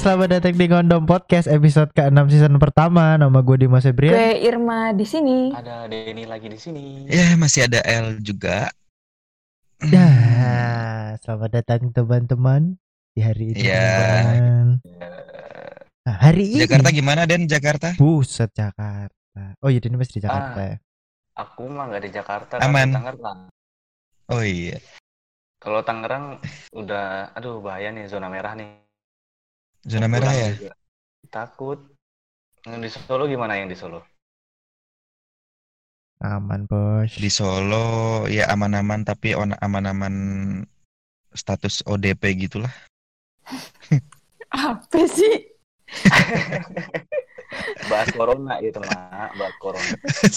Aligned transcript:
selamat 0.00 0.40
datang 0.40 0.56
di 0.56 0.64
Gondom 0.64 1.04
Podcast 1.04 1.44
episode 1.44 1.92
ke-6 1.92 2.32
season 2.32 2.56
pertama. 2.56 3.20
Nama 3.20 3.38
gue 3.44 3.56
Dimas 3.60 3.84
Ebrian. 3.84 4.16
Gue 4.16 4.40
Irma 4.40 4.96
di 4.96 5.04
sini. 5.04 5.52
Ada 5.52 5.84
Denny 5.92 6.24
lagi 6.24 6.48
di 6.48 6.56
sini. 6.56 7.04
Ya 7.04 7.36
masih 7.36 7.68
ada 7.68 7.84
L 7.84 8.16
juga. 8.24 8.72
Ya, 9.84 10.08
selamat 11.20 11.50
datang 11.52 11.92
teman-teman 11.92 12.80
di 13.12 13.20
hari 13.20 13.52
ini. 13.52 13.68
Iya. 13.68 13.84
teman. 14.24 14.66
Nah, 16.00 16.16
hari 16.16 16.44
ini 16.48 16.64
Jakarta 16.64 16.88
gimana 16.92 17.28
Den 17.28 17.44
Jakarta? 17.44 17.92
Buset 18.00 18.52
Jakarta. 18.56 19.44
Oh 19.60 19.68
iya, 19.68 19.80
ini 19.84 19.96
masih 20.00 20.20
di 20.20 20.22
Jakarta 20.24 20.60
Ah. 20.60 20.68
ya. 20.68 20.76
Aku 21.44 21.68
mah 21.68 21.88
nggak 21.88 22.02
di 22.04 22.10
Jakarta, 22.12 22.54
Aman. 22.60 22.92
Tangerang. 22.92 23.40
Oh 24.32 24.40
iya. 24.44 24.80
Kalau 25.60 25.84
Tangerang 25.84 26.40
udah, 26.72 27.36
aduh 27.36 27.60
bahaya 27.60 27.92
nih 27.92 28.08
zona 28.08 28.28
merah 28.32 28.56
nih. 28.56 28.80
Zona 29.86 30.06
merah 30.06 30.32
ya. 30.32 30.48
juga. 30.52 30.72
Takut. 31.28 31.78
Yang 32.68 32.78
di 32.84 32.90
Solo 32.92 33.24
gimana 33.24 33.56
yang 33.56 33.68
di 33.68 33.76
Solo? 33.76 34.04
Aman, 36.20 36.68
Bos. 36.68 37.16
Di 37.16 37.30
Solo 37.32 38.28
ya 38.28 38.52
aman-aman 38.52 39.08
tapi 39.08 39.32
on- 39.32 39.56
aman-aman 39.56 40.14
status 41.32 41.80
ODP 41.88 42.20
gitulah. 42.36 42.68
Apa 44.52 45.00
sih? 45.08 45.48
Bahas 47.90 48.06
corona 48.14 48.62
gitu 48.62 48.78
mak, 48.78 49.34
bahas 49.34 49.54
corona. 49.58 49.90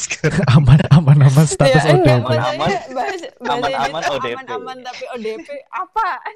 aman 0.58 0.80
aman 0.90 1.18
aman 1.30 1.46
status 1.46 1.84
ya, 1.86 1.94
ODP. 1.94 2.08
Aman, 2.10 2.40
aman. 2.41 2.58
bahas, 2.58 2.82
bahasa 2.90 3.28
Aman, 3.46 3.70
aman, 3.70 4.02
ODP. 4.10 4.34
aman-aman 4.34 4.78
tapi 4.82 5.04
ODP 5.14 5.48
apaan 5.70 6.35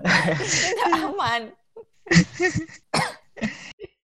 Enggak 0.00 0.92
aman. 1.04 1.42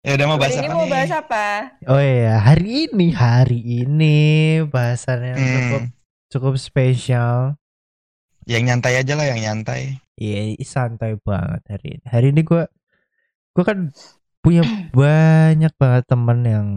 Ya 0.02 0.16
udah 0.16 0.26
mau 0.26 0.38
bahas 0.40 0.56
Hari 0.56 0.60
ini 0.64 0.68
apa 0.68 0.76
mau 0.78 0.86
nih? 0.86 0.92
bahas 0.94 1.12
apa? 1.12 1.46
Oh 1.86 2.00
iya, 2.00 2.34
hari 2.40 2.88
ini 2.88 3.08
hari 3.12 3.60
ini 3.60 4.18
bahasan 4.66 5.20
yang 5.26 5.38
Hmm, 5.38 5.52
cukup 5.52 5.82
cukup 6.30 6.54
spesial. 6.58 7.60
yang 8.48 8.64
nyantai 8.64 8.96
aja 8.96 9.14
lah 9.14 9.28
yang 9.28 9.44
nyantai. 9.44 10.00
Iya, 10.16 10.56
santai 10.64 11.20
banget 11.20 11.62
hari 11.68 12.00
ini. 12.00 12.06
Hari 12.08 12.28
ini 12.32 12.42
gue 12.42 12.64
gue 13.52 13.64
kan 13.66 13.92
punya 14.40 14.64
banyak 14.96 15.74
banget 15.76 16.04
temen 16.08 16.40
yang 16.42 16.68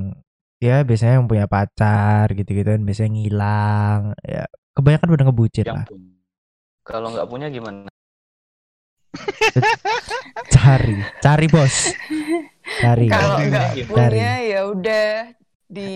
ya 0.59 0.83
biasanya 0.83 1.23
yang 1.23 1.31
punya 1.31 1.47
pacar 1.47 2.27
gitu-gitu 2.35 2.67
kan 2.67 2.83
biasanya 2.83 3.11
ngilang 3.15 4.01
ya 4.27 4.45
kebanyakan 4.75 5.09
udah 5.15 5.25
ngebucin 5.31 5.65
Yang 5.65 5.77
lah. 5.79 5.87
Kalau 6.83 7.15
nggak 7.15 7.29
punya 7.31 7.47
gimana? 7.47 7.87
cari 10.55 10.97
cari 11.19 11.47
bos 11.47 11.75
cari 12.81 13.07
Kalau 13.07 13.37
Cari. 13.37 13.45
enggak 13.47 13.69
Cari. 13.75 14.17
punya 14.17 14.33
ya 14.43 14.61
udah 14.67 15.09
di 15.71 15.89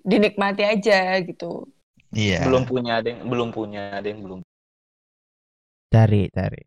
dinikmati 0.00 0.62
aja 0.64 1.20
gitu. 1.20 1.68
Iya. 2.12 2.44
Belum 2.48 2.64
punya 2.64 3.00
ada 3.00 3.08
yang 3.12 3.28
belum 3.28 3.48
punya 3.52 3.92
ada 3.92 4.06
yang 4.06 4.20
belum. 4.20 4.40
cari 5.86 6.28
cari 6.28 6.60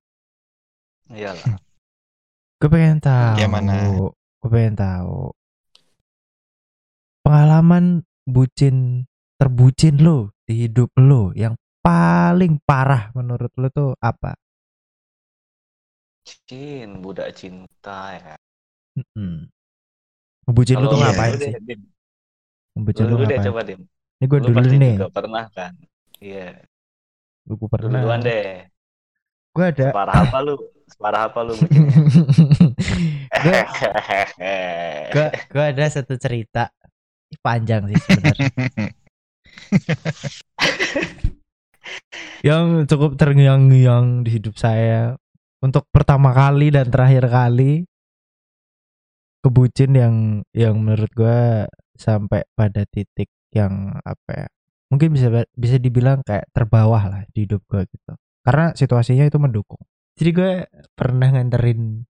Iyalah. 1.09 1.58
gue 2.58 2.70
pengen 2.70 2.98
tahu 2.98 3.36
Kayak 3.38 3.52
mana? 3.52 3.73
gue 4.42 4.50
pengen 4.50 4.76
tahu 4.76 5.33
pengalaman 7.22 7.86
bucin 8.26 9.06
terbucin 9.38 10.02
lo 10.02 10.33
di 10.48 10.66
hidup 10.66 10.89
lo 10.98 11.30
yang 11.33 11.54
paling 11.80 12.58
parah 12.64 13.11
menurut 13.14 13.52
lo 13.56 13.67
tuh 13.70 13.92
apa 14.00 14.33
Cin, 16.28 17.02
budak 17.04 17.30
cinta 17.36 18.16
ya. 18.16 18.33
Mm-mm. 18.98 19.48
Ngebucin 20.45 20.77
lu 20.82 20.88
tuh 20.89 20.99
ngapain 20.99 21.33
lu 21.33 21.38
sih? 21.38 21.52
deh. 21.54 21.77
Ngebucin 22.76 23.05
Lu 23.05 23.16
lu 23.17 23.23
deh 23.26 23.38
ngapain? 23.38 23.48
coba 23.49 23.61
Dim. 23.67 23.82
Ini 24.20 24.26
gue 24.27 24.39
Lu 24.39 24.45
dulu 24.52 24.58
pasti 24.58 24.76
nih. 24.76 24.95
juga 24.95 25.08
pernah 25.10 25.45
kan? 25.52 25.73
Iya. 26.20 26.45
Gue 27.48 27.67
Lu 27.80 27.89
pernah. 27.89 27.99
duluan 28.04 28.20
deh. 28.21 28.67
Gue 29.55 29.66
ada. 29.71 29.88
Separah 29.89 30.17
apa 30.27 30.38
lu? 30.43 30.55
Separah 30.89 31.21
apa 31.30 31.39
lu 31.45 31.54
bucinnya? 31.55 31.98
gue 33.39 33.60
gue 35.14 35.27
gue 35.54 35.64
ada 35.64 35.86
satu 35.88 36.17
cerita 36.17 36.73
panjang 37.45 37.86
sih 37.89 37.99
sebenarnya. 38.02 38.49
yang 42.48 42.86
cukup 42.89 43.16
terngiang-ngiang 43.20 44.23
di 44.26 44.30
hidup 44.39 44.55
saya 44.58 45.16
untuk 45.59 45.83
pertama 45.92 46.31
kali 46.31 46.71
dan 46.71 46.87
terakhir 46.87 47.27
kali 47.27 47.83
kebucin 49.39 49.92
yang 49.95 50.15
yang 50.52 50.75
menurut 50.80 51.11
gue 51.15 51.67
sampai 51.95 52.43
pada 52.55 52.83
titik 52.87 53.31
yang 53.55 53.95
apa 54.03 54.45
ya 54.45 54.48
mungkin 54.89 55.14
bisa 55.14 55.30
bisa 55.53 55.77
dibilang 55.77 56.25
kayak 56.25 56.49
terbawah 56.52 57.03
lah 57.08 57.21
di 57.31 57.45
hidup 57.45 57.61
gue 57.69 57.86
gitu. 57.87 58.14
Karena 58.42 58.73
situasinya 58.73 59.25
itu 59.30 59.37
mendukung. 59.37 59.80
Jadi 60.17 60.30
gue 60.33 60.52
pernah 60.98 61.30
nganterin 61.31 62.03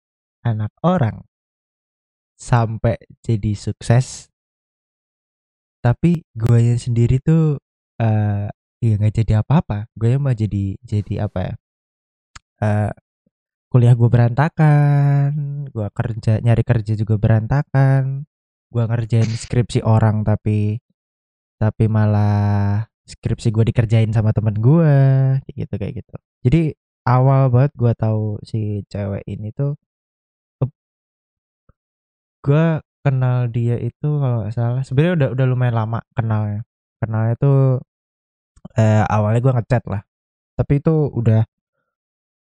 anak 0.47 0.71
orang 0.81 1.21
sampai 2.39 2.95
jadi 3.21 3.53
sukses. 3.53 4.31
Tapi 5.83 6.23
gue 6.35 6.59
yang 6.59 6.79
sendiri 6.79 7.19
tuh 7.19 7.59
eh 7.99 8.47
ya 8.79 8.93
nggak 8.95 9.15
jadi 9.23 9.43
apa-apa. 9.43 9.91
Gue 9.93 10.15
mah 10.15 10.33
jadi 10.33 10.79
jadi 10.81 11.27
apa 11.27 11.39
ya 11.43 11.53
eh 12.59 12.91
kuliah 13.69 13.93
gue 13.93 14.09
berantakan 14.09 15.29
gue 15.69 15.87
kerja 15.93 16.41
nyari 16.41 16.63
kerja 16.65 16.93
juga 16.97 17.15
berantakan 17.21 18.25
gue 18.73 18.83
ngerjain 18.89 19.29
skripsi 19.29 19.79
orang 19.85 20.25
tapi 20.25 20.81
tapi 21.61 21.85
malah 21.91 22.85
skripsi 23.05 23.49
gue 23.55 23.63
dikerjain 23.73 24.11
sama 24.13 24.31
temen 24.37 24.55
gue 24.57 24.93
kayak 25.45 25.55
gitu 25.65 25.73
kayak 25.81 25.93
gitu. 26.01 26.15
Jadi 26.45 26.61
awal 27.09 27.49
banget 27.53 27.71
gue 27.81 27.91
tahu 27.97 28.37
si 28.45 28.85
cewek 28.91 29.23
ini 29.25 29.49
tuh 29.53 29.75
gue 32.45 32.65
kenal 33.03 33.37
dia 33.51 33.75
itu 33.79 34.07
kalau 34.21 34.43
nggak 34.43 34.53
salah 34.55 34.81
sebenarnya 34.87 35.13
udah 35.19 35.29
udah 35.35 35.45
lumayan 35.49 35.75
lama 35.75 35.99
kenalnya. 36.17 36.61
Kenalnya 37.01 37.35
tuh 37.39 37.59
eh, 38.77 39.03
awalnya 39.07 39.39
gue 39.45 39.53
ngechat 39.57 39.83
lah 39.89 40.01
tapi 40.59 40.83
itu 40.83 40.91
udah 41.15 41.41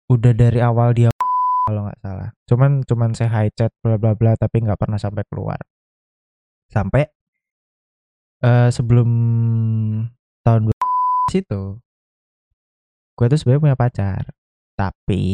udah 0.07 0.33
dari 0.37 0.61
awal 0.63 0.95
dia 0.95 1.11
kalau 1.65 1.89
nggak 1.89 2.01
salah. 2.05 2.29
Cuman 2.45 2.85
cuman 2.85 3.11
saya 3.17 3.33
high 3.33 3.53
chat 3.57 3.73
bla 3.81 3.97
bla 3.97 4.13
bla 4.13 4.37
tapi 4.37 4.61
nggak 4.61 4.77
pernah 4.77 5.01
sampai 5.01 5.25
keluar. 5.29 5.59
Sampai 6.69 7.09
eh, 8.45 8.69
sebelum 8.69 9.11
tahun 10.45 10.71
situ 11.33 11.81
gue 13.15 13.27
tuh 13.31 13.39
sebenarnya 13.41 13.65
punya 13.65 13.79
pacar. 13.81 14.23
Tapi 14.77 15.25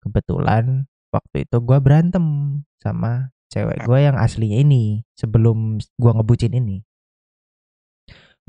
kebetulan 0.00 0.88
waktu 1.12 1.44
itu 1.44 1.56
gue 1.60 1.78
berantem 1.84 2.24
sama 2.80 3.30
cewek 3.52 3.86
gue 3.86 3.98
yang 4.02 4.16
aslinya 4.18 4.58
ini 4.64 5.04
sebelum 5.14 5.78
gue 5.78 6.12
ngebucin 6.16 6.56
ini. 6.56 6.80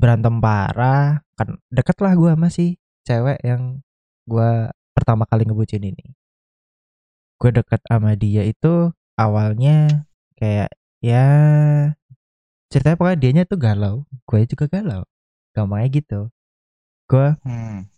Berantem 0.00 0.40
parah 0.40 1.20
kan 1.36 1.60
deket 1.68 1.96
lah 2.00 2.12
gue 2.16 2.32
masih 2.36 2.80
cewek 3.04 3.38
yang 3.44 3.84
gue 4.26 4.50
pertama 4.96 5.28
kali 5.28 5.44
ngebucin 5.44 5.84
ini 5.84 6.16
gue 7.40 7.50
deket 7.52 7.80
sama 7.88 8.12
dia 8.16 8.42
itu 8.48 8.92
awalnya 9.20 10.06
kayak 10.40 10.72
ya 11.04 11.24
ceritanya 12.72 12.96
pokoknya 12.98 13.18
dianya 13.22 13.42
tuh 13.48 13.58
galau 13.60 13.96
gue 14.28 14.40
juga 14.48 14.66
galau 14.70 15.02
gampangnya 15.56 15.88
gitu. 15.92 16.20
Gue 17.10 17.32
Hmm. 17.46 17.88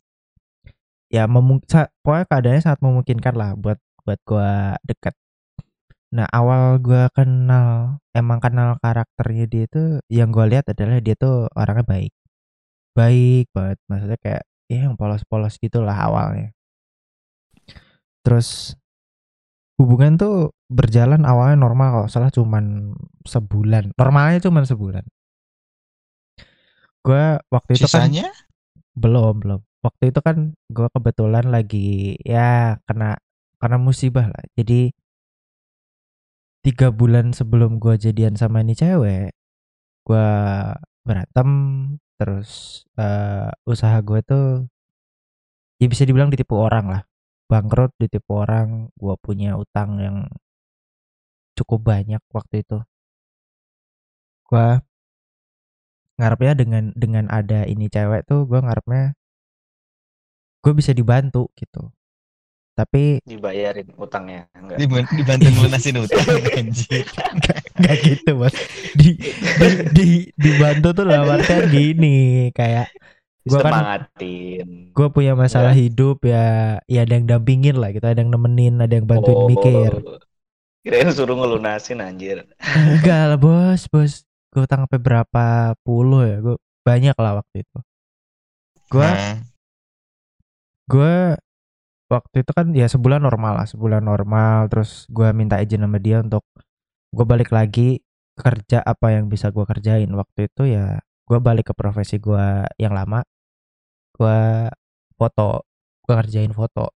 ya 1.08 1.24
memung 1.24 1.58
pokoknya 2.04 2.24
keadaannya 2.28 2.62
sangat 2.64 2.80
memungkinkan 2.84 3.34
lah 3.34 3.50
buat 3.56 3.78
buat 4.08 4.20
gua 4.24 4.80
deket. 4.88 5.12
Nah 6.16 6.24
awal 6.32 6.80
gua 6.80 7.12
kenal 7.12 8.00
emang 8.16 8.40
kenal 8.40 8.80
karakternya 8.80 9.44
dia 9.52 9.64
itu 9.68 10.00
yang 10.08 10.32
gua 10.32 10.48
lihat 10.48 10.64
adalah 10.72 10.96
dia 11.04 11.12
tuh 11.18 11.44
orangnya 11.52 11.84
baik. 11.84 12.12
Baik 12.96 13.46
banget 13.56 13.78
maksudnya 13.90 14.18
kayak 14.24 14.42
ya 14.72 14.78
yang 14.88 14.96
polos-polos 15.00 15.60
gitulah 15.60 15.96
awalnya. 15.96 16.56
Terus 18.24 18.77
hubungan 19.78 20.18
tuh 20.18 20.52
berjalan 20.68 21.22
awalnya 21.22 21.56
normal 21.56 21.88
kalau 21.94 22.08
salah 22.10 22.30
cuman 22.34 22.94
sebulan. 23.24 23.94
Normalnya 23.94 24.42
cuman 24.42 24.64
sebulan. 24.66 25.04
Gua 27.06 27.38
waktu 27.48 27.78
itu 27.78 27.86
kan 27.88 28.10
Sisanya? 28.10 28.28
belum 28.98 29.40
belum. 29.40 29.60
Waktu 29.78 30.10
itu 30.10 30.20
kan 30.20 30.58
gue 30.68 30.88
kebetulan 30.90 31.46
lagi 31.54 32.18
ya 32.26 32.82
kena 32.84 33.16
karena 33.62 33.78
musibah 33.78 34.26
lah. 34.26 34.44
Jadi 34.58 34.90
tiga 36.62 36.90
bulan 36.92 37.32
sebelum 37.32 37.78
gue 37.78 37.94
jadian 37.96 38.34
sama 38.34 38.60
ini 38.60 38.74
cewek 38.74 39.32
gue 40.04 40.28
berantem 41.06 41.48
terus 42.20 42.82
eh, 43.00 43.48
usaha 43.64 43.96
gue 44.04 44.20
tuh 44.24 44.46
ya 45.80 45.86
bisa 45.86 46.04
dibilang 46.04 46.28
ditipu 46.28 46.58
orang 46.58 46.86
lah 46.92 47.02
bangkrut 47.48 47.92
ditipu 47.96 48.44
orang 48.44 48.92
gue 48.94 49.14
punya 49.18 49.56
utang 49.56 49.96
yang 49.98 50.16
cukup 51.56 51.80
banyak 51.82 52.22
waktu 52.30 52.62
itu 52.62 52.78
gue 54.48 54.68
ngarepnya 56.18 56.52
dengan 56.58 56.84
dengan 56.92 57.24
ada 57.32 57.64
ini 57.64 57.88
cewek 57.88 58.28
tuh 58.28 58.44
gue 58.44 58.60
ngarepnya 58.60 59.16
gue 60.62 60.72
bisa 60.76 60.92
dibantu 60.92 61.48
gitu 61.56 61.88
tapi 62.78 63.18
Dibayarin 63.26 63.90
utangnya. 63.98 64.46
Enggak. 64.54 64.78
Diban- 64.78 65.10
Dibantu 65.10 65.50
lunasin 65.50 65.98
utang 65.98 66.22
anjir. 66.62 67.02
nggak 67.74 67.96
gitu 68.06 68.30
bos 68.38 68.54
di, 68.94 69.18
di, 69.18 69.68
di 69.90 70.06
dibantu 70.38 70.94
tuh 70.94 71.04
lah 71.10 71.26
artian 71.26 71.66
gini 71.74 72.50
kayak 72.54 72.86
gue 73.46 73.60
kan 73.60 73.72
Semangatin. 73.74 74.68
gue 74.92 75.08
punya 75.14 75.32
masalah 75.38 75.72
Ya. 75.72 75.78
hidup 75.78 76.16
ya 76.26 76.46
ya 76.90 77.00
ada 77.06 77.12
yang 77.16 77.26
dampingin 77.30 77.78
lah 77.78 77.94
gitu 77.94 78.04
ada 78.04 78.18
yang 78.20 78.32
nemenin 78.34 78.74
ada 78.82 78.94
yang 78.98 79.06
bantuin 79.06 79.38
Oh, 79.38 79.46
mikir. 79.46 79.92
Kirain 80.84 81.10
suruh 81.12 81.36
ngelunasin 81.36 81.98
anjir. 82.00 82.46
enggak 82.98 83.22
lah 83.34 83.38
bos 83.38 83.82
bos. 83.92 84.24
Gue 84.48 84.64
utang 84.64 84.88
sampai 84.88 85.00
berapa 85.00 85.44
puluh 85.84 86.24
ya? 86.24 86.36
Gue 86.40 86.56
banyak 86.86 87.16
lah 87.20 87.44
waktu 87.44 87.62
itu. 87.66 87.78
Gue 88.88 89.04
Nah, 89.04 89.36
gue 90.88 91.36
waktu 92.08 92.36
itu 92.42 92.52
kan 92.56 92.66
ya 92.72 92.86
sebulan 92.88 93.20
normal 93.20 93.52
lah 93.62 93.66
sebulan 93.68 94.02
normal. 94.04 94.68
Terus 94.72 95.04
gue 95.12 95.28
minta 95.36 95.60
izin 95.60 95.84
sama 95.84 95.98
dia 96.00 96.24
untuk 96.24 96.44
gue 97.12 97.26
balik 97.28 97.50
lagi 97.52 98.00
kerja 98.38 98.80
apa 98.84 99.12
yang 99.18 99.28
bisa 99.28 99.52
gue 99.52 99.64
kerjain. 99.68 100.08
Waktu 100.08 100.48
itu 100.48 100.62
ya 100.72 101.00
gue 101.28 101.38
balik 101.38 101.70
ke 101.70 101.74
profesi 101.76 102.16
gue 102.16 102.64
yang 102.80 102.96
lama 102.96 103.20
gue 104.16 104.40
foto 105.14 105.68
gue 106.08 106.14
kerjain 106.16 106.52
foto. 106.56 106.88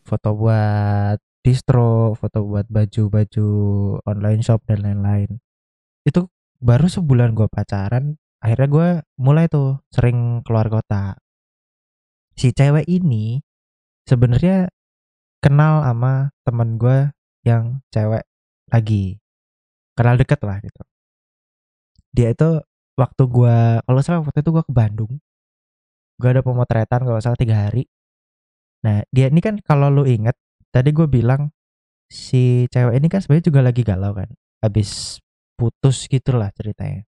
Foto 0.00 0.28
buat 0.32 1.20
distro 1.44 2.16
foto 2.16 2.40
buat 2.48 2.66
baju-baju 2.72 3.48
online 4.08 4.42
shop 4.42 4.64
dan 4.64 4.80
lain-lain. 4.80 5.38
Itu 6.08 6.32
baru 6.60 6.88
sebulan 6.88 7.36
gue 7.36 7.48
pacaran 7.52 8.16
akhirnya 8.40 8.68
gue 8.72 8.88
mulai 9.20 9.46
tuh 9.52 9.84
sering 9.92 10.40
keluar 10.40 10.72
kota. 10.72 11.20
Si 12.32 12.56
cewek 12.56 12.88
ini 12.88 13.44
sebenarnya 14.08 14.72
kenal 15.44 15.84
sama 15.84 16.32
temen 16.48 16.80
gue 16.80 17.12
yang 17.44 17.84
cewek 17.92 18.24
lagi. 18.72 19.20
Kenal 19.92 20.16
deket 20.16 20.40
lah 20.40 20.64
gitu. 20.64 20.82
Dia 22.16 22.32
itu 22.32 22.64
waktu 23.00 23.22
gue 23.24 23.56
kalau 23.80 24.00
salah 24.04 24.20
waktu 24.20 24.44
itu 24.44 24.50
gue 24.52 24.64
ke 24.68 24.72
Bandung 24.76 25.12
gue 26.20 26.28
ada 26.28 26.44
pemotretan 26.44 27.00
kalau 27.08 27.16
salah 27.24 27.40
tiga 27.40 27.56
hari 27.56 27.88
nah 28.84 29.00
dia 29.08 29.32
ini 29.32 29.40
kan 29.40 29.56
kalau 29.64 29.88
lu 29.88 30.04
inget 30.04 30.36
tadi 30.68 30.92
gue 30.92 31.08
bilang 31.08 31.48
si 32.12 32.68
cewek 32.68 33.00
ini 33.00 33.08
kan 33.08 33.24
sebenarnya 33.24 33.46
juga 33.48 33.60
lagi 33.64 33.82
galau 33.82 34.12
kan 34.12 34.28
habis 34.60 35.16
putus 35.56 36.04
gitulah 36.04 36.52
ceritanya 36.52 37.08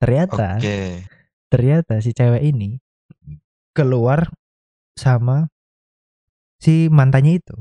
ternyata 0.00 0.56
Oke. 0.56 1.04
ternyata 1.52 2.00
si 2.00 2.16
cewek 2.16 2.40
ini 2.40 2.80
keluar 3.76 4.32
sama 4.96 5.52
si 6.56 6.88
mantannya 6.88 7.36
itu 7.36 7.56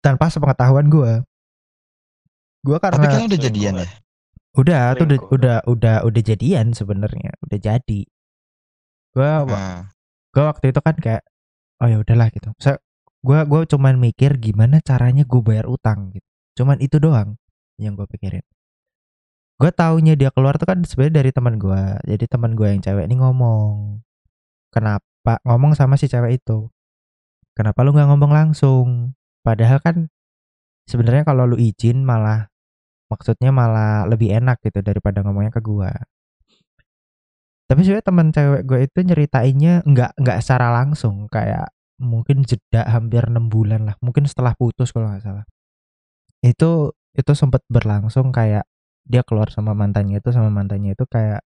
tanpa 0.00 0.32
sepengetahuan 0.32 0.88
gue 0.88 1.12
gue 2.64 2.76
Tapi 2.76 2.84
karena 2.88 3.06
kan 3.12 3.28
udah 3.28 3.40
jadian 3.40 3.74
ya. 3.84 3.88
Udah 4.58 4.98
tuh 4.98 5.06
udah 5.06 5.20
udah 5.30 5.56
udah 5.70 5.96
udah 6.02 6.22
jadian 6.22 6.74
sebenarnya 6.74 7.30
udah 7.46 7.58
jadi. 7.58 8.02
Gue 9.14 9.30
Nah, 9.46 9.94
gue 10.34 10.44
waktu 10.44 10.74
itu 10.74 10.80
kan 10.82 10.96
kayak 10.98 11.22
oh 11.78 11.88
ya 11.88 12.02
udahlah 12.02 12.28
gitu. 12.34 12.50
Saya 12.58 12.82
gue 13.22 13.38
gue 13.46 13.60
cuman 13.70 13.94
mikir 13.98 14.38
gimana 14.42 14.82
caranya 14.82 15.22
gue 15.22 15.40
bayar 15.42 15.70
utang 15.70 16.10
gitu. 16.10 16.26
Cuman 16.58 16.82
itu 16.82 16.98
doang 16.98 17.38
yang 17.78 17.94
gue 17.94 18.06
pikirin. 18.10 18.42
Gue 19.58 19.70
taunya 19.74 20.14
dia 20.14 20.30
keluar 20.34 20.58
tuh 20.58 20.66
kan 20.70 20.82
sebenarnya 20.86 21.22
dari 21.22 21.30
teman 21.34 21.58
gue 21.58 21.82
jadi 22.06 22.24
teman 22.30 22.54
gue 22.54 22.66
yang 22.70 22.82
cewek 22.82 23.06
ini 23.06 23.18
ngomong 23.18 24.02
kenapa? 24.74 25.42
Ngomong 25.46 25.74
sama 25.78 25.98
si 25.98 26.06
cewek 26.10 26.42
itu 26.42 26.70
kenapa 27.58 27.82
lu 27.82 27.90
nggak 27.94 28.10
ngomong 28.10 28.30
langsung? 28.30 29.18
Padahal 29.42 29.82
kan 29.82 30.06
sebenarnya 30.86 31.26
kalau 31.26 31.46
lu 31.50 31.56
izin 31.58 32.06
malah 32.06 32.50
maksudnya 33.10 33.50
malah 33.50 34.04
lebih 34.08 34.30
enak 34.38 34.60
gitu 34.64 34.80
daripada 34.84 35.24
ngomongnya 35.24 35.52
ke 35.52 35.60
gue 35.64 35.90
tapi 37.68 37.84
sebenarnya 37.84 38.06
teman 38.08 38.28
cewek 38.32 38.62
gue 38.64 38.78
itu 38.88 38.98
nyeritainnya 39.04 39.84
nggak 39.84 40.10
nggak 40.16 40.38
secara 40.40 40.72
langsung. 40.72 41.28
Kayak 41.28 41.68
mungkin 42.00 42.40
jeda 42.48 42.88
hampir 42.88 43.28
enam 43.28 43.52
bulan 43.52 43.84
lah. 43.84 43.96
Mungkin 44.00 44.24
setelah 44.24 44.56
putus 44.56 44.88
kalau 44.88 45.12
nggak 45.12 45.24
salah. 45.24 45.44
Itu 46.40 46.96
itu 47.12 47.32
sempat 47.36 47.62
berlangsung 47.68 48.32
kayak 48.32 48.64
dia 49.04 49.22
keluar 49.28 49.48
sama 49.52 49.72
mantannya 49.76 50.20
itu 50.20 50.30
sama 50.32 50.48
mantannya 50.52 50.92
itu 50.96 51.04
kayak 51.08 51.40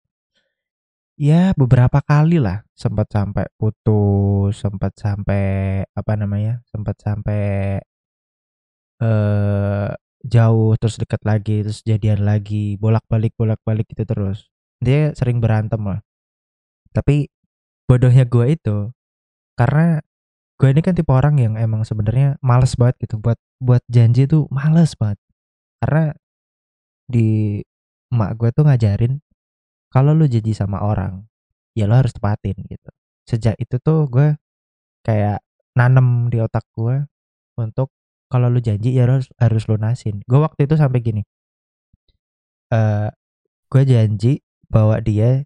ya 1.17 1.57
beberapa 1.57 1.99
kali 2.05 2.37
lah. 2.37 2.61
Sempat 2.77 3.07
sampai 3.09 3.45
putus 3.57 4.61
sempat 4.61 4.93
sampai 5.01 5.81
apa 5.97 6.13
namanya 6.21 6.61
sempat 6.69 7.01
sampai 7.01 7.81
eh 9.01 9.89
jauh 10.25 10.77
terus 10.77 10.95
deket 11.01 11.21
lagi 11.25 11.65
terus 11.65 11.81
jadian 11.81 12.21
lagi 12.25 12.77
bolak 12.77 13.05
balik 13.09 13.33
bolak 13.37 13.59
balik 13.65 13.89
gitu 13.89 14.05
terus. 14.05 14.49
Dia 14.81 15.13
sering 15.17 15.41
berantem 15.41 15.81
lah. 15.81 16.01
Tapi 16.93 17.29
bodohnya 17.85 18.25
gue 18.27 18.45
itu 18.55 18.77
karena 19.59 20.01
gue 20.57 20.69
ini 20.69 20.81
kan 20.85 20.93
tipe 20.93 21.11
orang 21.11 21.35
yang 21.41 21.53
emang 21.57 21.81
sebenarnya 21.85 22.37
males 22.45 22.77
banget 22.77 23.07
gitu 23.07 23.17
buat 23.17 23.37
buat 23.57 23.83
janji 23.89 24.29
tuh 24.29 24.45
males 24.53 24.93
banget. 24.97 25.19
Karena 25.81 26.13
di 27.09 27.59
emak 28.13 28.31
gue 28.39 28.49
tuh 28.53 28.63
ngajarin 28.67 29.19
kalau 29.91 30.15
lu 30.15 30.25
janji 30.29 30.55
sama 30.55 30.79
orang 30.83 31.25
ya 31.75 31.87
lo 31.89 31.97
harus 31.99 32.13
tepatin 32.15 32.55
gitu. 32.67 32.89
Sejak 33.27 33.55
itu 33.59 33.79
tuh 33.79 34.07
gue 34.11 34.35
kayak 35.05 35.41
nanem 35.75 36.27
di 36.29 36.37
otak 36.43 36.67
gue 36.75 37.07
untuk 37.57 37.89
kalau 38.31 38.47
lu 38.47 38.59
janji 38.63 38.95
ya 38.95 39.03
harus 39.05 39.27
harus 39.37 39.63
lunasin. 39.67 40.23
Gue 40.29 40.39
waktu 40.39 40.65
itu 40.67 40.75
sampai 40.79 40.99
gini. 41.03 41.21
Eh 42.71 43.09
gue 43.71 43.83
janji 43.87 44.39
bawa 44.71 44.99
dia 45.03 45.43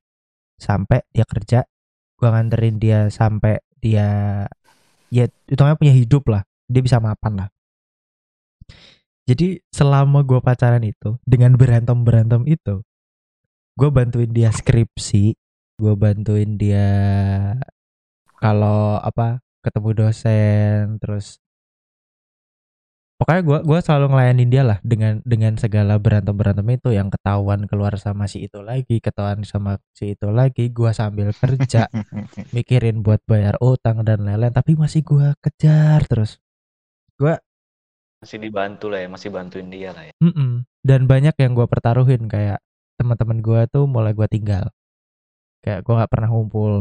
sampai 0.61 1.01
dia 1.13 1.25
kerja 1.25 1.59
gue 2.15 2.29
nganterin 2.31 2.77
dia 2.81 2.99
sampai 3.11 3.59
dia 3.83 4.07
ya 5.13 5.25
hitungnya 5.49 5.77
punya 5.77 5.93
hidup 5.93 6.23
lah 6.29 6.41
dia 6.69 6.81
bisa 6.85 6.97
mapan 7.01 7.45
lah. 7.45 7.49
Jadi 9.25 9.57
selama 9.73 10.21
gue 10.21 10.37
pacaran 10.41 10.85
itu 10.85 11.17
dengan 11.25 11.57
berantem 11.57 12.05
berantem 12.05 12.45
itu 12.45 12.85
gue 13.75 13.89
bantuin 13.91 14.31
dia 14.31 14.49
skripsi 14.53 15.35
gue 15.75 15.93
bantuin 15.99 16.55
dia 16.55 16.87
kalau 18.39 18.95
apa 19.03 19.43
ketemu 19.59 19.89
dosen 20.07 20.95
terus 21.03 21.43
pokoknya 23.15 23.41
gue 23.47 23.59
gua 23.63 23.79
selalu 23.79 24.11
ngelayanin 24.11 24.49
dia 24.51 24.63
lah 24.67 24.77
dengan 24.83 25.23
dengan 25.23 25.55
segala 25.55 25.95
berantem 25.95 26.35
berantem 26.35 26.67
itu. 26.75 26.91
Yang 26.91 27.15
ketahuan 27.15 27.63
keluar 27.65 27.95
sama 27.95 28.27
si 28.27 28.43
itu 28.47 28.59
lagi 28.59 28.99
ketahuan 28.99 29.41
sama 29.47 29.79
si 29.95 30.15
itu 30.15 30.27
lagi 30.31 30.69
gue 30.71 30.91
sambil 30.91 31.31
kerja 31.31 31.87
mikirin 32.55 32.99
buat 32.99 33.23
bayar 33.23 33.55
utang 33.63 34.03
dan 34.03 34.27
lain-lain. 34.27 34.51
Tapi 34.51 34.75
masih 34.75 35.01
gue 35.07 35.31
kejar 35.39 36.03
terus. 36.07 36.37
Masih 38.19 38.41
dibantu 38.41 38.89
lah 38.89 39.05
ya, 39.05 39.07
masih 39.11 39.29
bantuin 39.29 39.67
dia 39.69 39.93
lah 39.93 40.03
ya. 40.09 40.13
Mm-mm. 40.17 40.65
dan 40.81 41.05
banyak 41.05 41.35
yang 41.37 41.53
gue 41.53 41.67
pertaruhin 41.69 42.25
kayak 42.25 42.57
teman-teman 42.97 43.39
gue 43.43 43.61
tuh 43.69 43.85
mulai 43.85 44.11
gue 44.17 44.27
tinggal. 44.27 44.71
Kayak 45.63 45.85
gue 45.85 45.93
nggak 45.93 46.11
pernah 46.11 46.29
ngumpul 46.31 46.73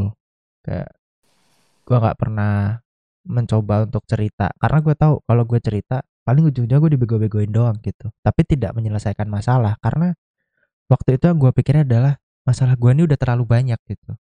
kayak 0.65 0.89
gue 1.85 1.97
nggak 2.01 2.19
pernah 2.19 2.81
mencoba 3.29 3.85
untuk 3.85 4.05
cerita. 4.09 4.53
Karena 4.57 4.79
gue 4.81 4.95
tahu 4.97 5.15
kalau 5.25 5.45
gue 5.45 5.61
cerita 5.61 6.01
paling 6.25 6.49
ujungnya 6.49 6.81
gue 6.81 6.91
dibego-begoin 6.97 7.53
doang 7.53 7.77
gitu. 7.85 8.09
Tapi 8.25 8.41
tidak 8.49 8.73
menyelesaikan 8.73 9.29
masalah 9.29 9.77
karena 9.85 10.17
waktu 10.89 11.21
itu 11.21 11.29
yang 11.29 11.39
gue 11.39 11.53
pikirnya 11.53 11.85
adalah 11.85 12.17
masalah 12.49 12.75
gue 12.81 12.91
ini 12.91 13.05
udah 13.05 13.19
terlalu 13.21 13.45
banyak 13.45 13.81
gitu. 13.85 14.17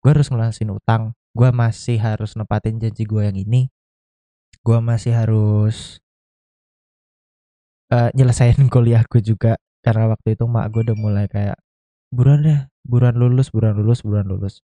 Gue 0.00 0.10
harus 0.14 0.30
ngelunasin 0.30 0.70
utang 0.70 1.12
gue 1.34 1.50
masih 1.50 1.98
harus 1.98 2.38
nepatin 2.38 2.78
janji 2.78 3.02
gue 3.02 3.26
yang 3.26 3.34
ini 3.34 3.66
gue 4.62 4.78
masih 4.78 5.12
harus 5.18 5.98
eh, 7.90 8.10
nyelesain 8.14 8.56
kuliahku 8.74 9.18
juga. 9.20 9.58
Karena 9.84 10.08
waktu 10.08 10.38
itu 10.38 10.48
mak 10.48 10.72
gue 10.72 10.82
udah 10.88 10.96
mulai 10.96 11.26
kayak 11.28 11.58
buruan 12.08 12.40
deh 12.40 12.60
buruan 12.86 13.18
lulus 13.18 13.50
buruan 13.50 13.74
lulus 13.76 14.00
buruan 14.06 14.24
lulus. 14.30 14.62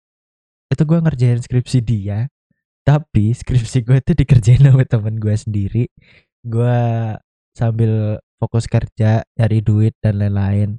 Itu 0.68 0.84
gue 0.84 1.00
ngerjain 1.00 1.40
skripsi 1.40 1.80
dia 1.80 2.28
tapi 2.88 3.36
skripsi 3.36 3.84
gue 3.84 4.00
itu 4.00 4.12
dikerjain 4.16 4.64
sama 4.64 4.80
temen 4.88 5.20
gue 5.20 5.36
sendiri 5.36 5.92
gue 6.48 6.78
sambil 7.52 7.92
fokus 8.38 8.64
kerja 8.64 9.22
cari 9.34 9.58
duit 9.60 9.92
dan 10.00 10.18
lain-lain 10.18 10.70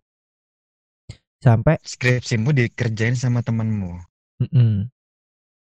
sampai 1.40 1.80
Skripsimu 1.80 2.52
dikerjain 2.52 3.16
sama 3.16 3.40
temenmu. 3.40 3.96
mm-mm, 4.44 4.88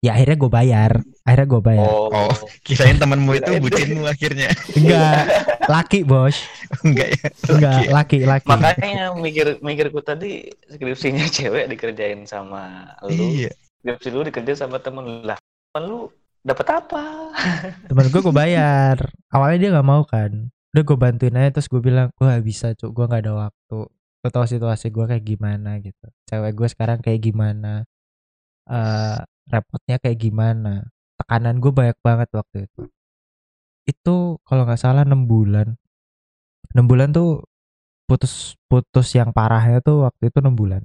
ya 0.00 0.16
akhirnya 0.16 0.36
gue 0.36 0.50
bayar 0.52 0.92
akhirnya 1.22 1.48
gue 1.48 1.62
bayar 1.62 1.88
Oh, 1.88 2.08
Oh, 2.08 2.32
Kirain 2.62 2.96
temenmu 2.96 3.32
itu 3.34 3.52
bucinmu 3.58 4.04
akhirnya. 4.06 4.52
enggak 4.72 5.25
laki 5.66 6.00
bos 6.04 6.36
Enggak 6.80 7.08
ya. 7.12 7.26
enggak 7.50 7.80
Laki. 7.88 8.16
laki 8.22 8.48
makanya 8.48 9.12
mikir 9.16 9.46
mikirku 9.60 10.00
tadi 10.00 10.48
skripsinya 10.68 11.26
cewek 11.36 11.68
dikerjain 11.68 12.25
sama 12.25 12.88
lu, 13.04 13.12
Iya. 13.36 13.50
skripsi 13.82 14.08
lu 14.10 14.20
dikerjain 14.22 14.58
sama 14.58 14.80
temen 14.80 15.04
lu 15.04 15.20
lah. 15.25 15.36
Temen 15.72 15.82
lu 15.88 15.98
dapat 16.46 16.66
apa? 16.78 17.02
temen 17.90 18.06
gue 18.06 18.20
gue 18.22 18.34
bayar. 18.34 18.96
Awalnya 19.34 19.58
dia 19.58 19.70
nggak 19.74 19.88
mau 19.88 20.06
kan. 20.06 20.30
Udah 20.70 20.82
gue 20.86 20.96
bantuin 20.96 21.34
aja 21.34 21.58
terus 21.58 21.66
gue 21.66 21.82
bilang 21.82 22.14
gue 22.14 22.24
gak 22.24 22.46
bisa 22.46 22.66
cuk. 22.78 22.94
Gue 22.94 23.04
nggak 23.10 23.22
ada 23.26 23.50
waktu. 23.50 23.78
Gue 24.22 24.30
tau 24.30 24.46
situasi 24.46 24.94
gue 24.94 25.04
kayak 25.10 25.24
gimana 25.26 25.82
gitu. 25.82 26.06
Cewek 26.30 26.54
gue 26.54 26.68
sekarang 26.70 26.98
kayak 27.02 27.18
gimana? 27.18 27.82
Eh 28.70 29.18
repotnya 29.50 29.96
kayak 29.98 30.18
gimana? 30.22 30.86
Tekanan 31.18 31.58
gue 31.58 31.72
banyak 31.74 31.98
banget 31.98 32.28
waktu 32.30 32.70
itu. 32.70 32.82
Itu 33.86 34.38
kalau 34.46 34.62
nggak 34.62 34.80
salah 34.80 35.02
enam 35.02 35.26
bulan. 35.26 35.74
Enam 36.70 36.86
bulan 36.86 37.10
tuh 37.10 37.42
putus 38.06 38.54
putus 38.70 39.10
yang 39.18 39.34
parahnya 39.34 39.82
tuh 39.82 40.06
waktu 40.06 40.30
itu 40.30 40.38
enam 40.38 40.54
bulan. 40.54 40.82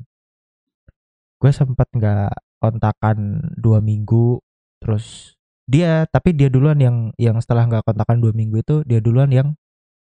Gue 1.37 1.53
sempat 1.53 1.89
nggak 1.93 2.33
kontakan 2.61 3.41
dua 3.57 3.81
minggu 3.81 4.37
terus 4.81 5.37
dia 5.71 6.03
tapi 6.11 6.35
dia 6.35 6.51
duluan 6.51 6.75
yang 6.83 6.97
yang 7.15 7.39
setelah 7.39 7.63
nggak 7.63 7.87
kontakan 7.87 8.19
dua 8.19 8.35
minggu 8.35 8.59
itu 8.59 8.75
dia 8.83 8.99
duluan 8.99 9.31
yang 9.31 9.47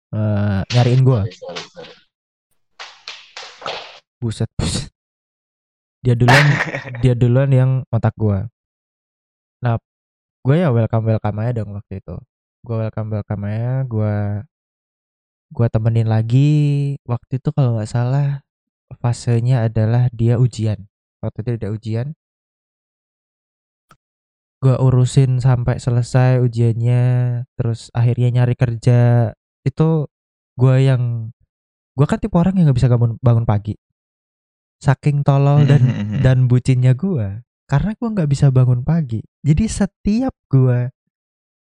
eh, 0.10 0.66
nyariin 0.74 1.06
gue 1.06 1.22
buset 4.18 4.50
buset. 4.58 4.90
Dia 6.02 6.18
duluan 6.18 6.46
dia 7.06 7.14
duluan 7.14 7.50
yang 7.54 7.72
kontak 7.94 8.18
gue 8.18 8.50
nah 9.62 9.78
gue 10.42 10.56
ya 10.58 10.74
welcome 10.74 11.06
welcome 11.06 11.38
aja 11.46 11.62
dong 11.62 11.78
waktu 11.78 12.02
itu. 12.02 12.18
Gue 12.66 12.76
welcome 12.82 13.14
welcome 13.14 13.46
aja 13.46 13.86
gue 13.86 14.16
gue 15.54 15.68
temenin 15.70 16.10
lagi. 16.10 16.50
Waktu 17.06 17.38
itu 17.38 17.54
kalau 17.54 17.78
nggak 17.78 17.92
salah 17.94 18.42
fasenya 18.98 19.70
adalah 19.70 20.10
dia 20.10 20.42
ujian. 20.42 20.90
Waktu 21.22 21.46
itu 21.46 21.50
dia 21.62 21.70
ujian 21.70 22.08
gue 24.62 24.76
urusin 24.78 25.42
sampai 25.42 25.82
selesai 25.82 26.38
ujiannya 26.46 27.04
terus 27.58 27.90
akhirnya 27.92 28.42
nyari 28.42 28.56
kerja. 28.56 29.34
Itu 29.66 30.08
gue 30.58 30.76
yang 30.86 31.34
gue 31.98 32.08
kan 32.08 32.22
tipe 32.22 32.38
orang 32.38 32.56
yang 32.58 32.70
nggak 32.70 32.78
bisa 32.78 32.90
bangun 32.90 33.18
bangun 33.20 33.46
pagi. 33.50 33.76
Saking 34.82 35.26
tolol 35.26 35.66
dan 35.66 35.82
dan 36.26 36.38
bucinnya 36.46 36.94
gue 36.94 37.42
karena 37.66 37.92
gue 37.98 38.10
nggak 38.14 38.30
bisa 38.30 38.54
bangun 38.54 38.86
pagi. 38.86 39.22
Jadi 39.42 39.66
setiap 39.66 40.34
gue 40.50 40.90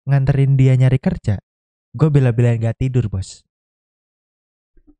nganterin 0.07 0.55
dia 0.55 0.73
nyari 0.79 0.99
kerja 1.03 1.39
gue 1.97 2.09
bela-belain 2.13 2.61
gak 2.61 2.77
tidur 2.77 3.09
bos. 3.09 3.41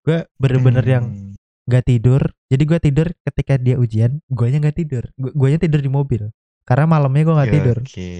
Gue 0.02 0.26
bener-bener 0.42 0.86
yang 0.86 1.06
Hmm. 1.06 1.34
gak 1.70 1.86
tidur. 1.86 2.34
Jadi 2.50 2.64
gue 2.64 2.80
tidur 2.80 3.08
ketika 3.22 3.54
dia 3.62 3.78
ujian 3.78 4.24
gue 4.26 4.48
nya 4.50 4.58
nggak 4.58 4.78
tidur. 4.82 5.04
Gue 5.14 5.48
nya 5.54 5.60
tidur 5.62 5.84
di 5.84 5.92
mobil 5.92 6.32
karena 6.68 6.86
malamnya 6.86 7.24
gue 7.24 7.36
nggak 7.40 7.54
tidur. 7.56 7.78
Oke. 7.82 8.12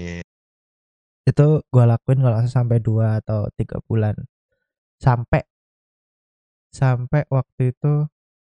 itu 1.28 1.46
gue 1.60 1.84
lakuin 1.84 2.24
kalau 2.24 2.40
sampai 2.48 2.80
dua 2.80 3.20
atau 3.20 3.52
tiga 3.52 3.76
bulan. 3.84 4.16
Sampai 4.96 5.44
sampai 6.72 7.28
waktu 7.28 7.76
itu 7.76 8.08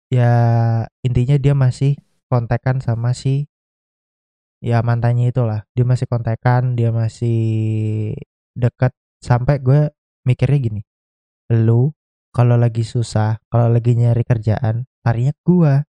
ya 0.09 0.33
intinya 1.05 1.37
dia 1.37 1.53
masih 1.53 2.01
kontekan 2.33 2.81
sama 2.81 3.13
si 3.13 3.45
ya 4.65 4.81
mantannya 4.81 5.29
itulah. 5.29 5.69
Dia 5.77 5.85
masih 5.85 6.09
kontekan 6.09 6.73
dia 6.81 6.89
masih 6.89 7.41
deket. 8.57 8.97
Sampai 9.21 9.61
gue 9.61 9.93
mikirnya 10.25 10.59
gini 10.59 10.83
lu 11.53 11.93
kalau 12.33 12.57
lagi 12.57 12.81
susah 12.81 13.37
kalau 13.53 13.69
lagi 13.69 13.93
nyari 13.93 14.25
kerjaan 14.25 14.89
larinya 15.05 15.37
gua. 15.45 15.85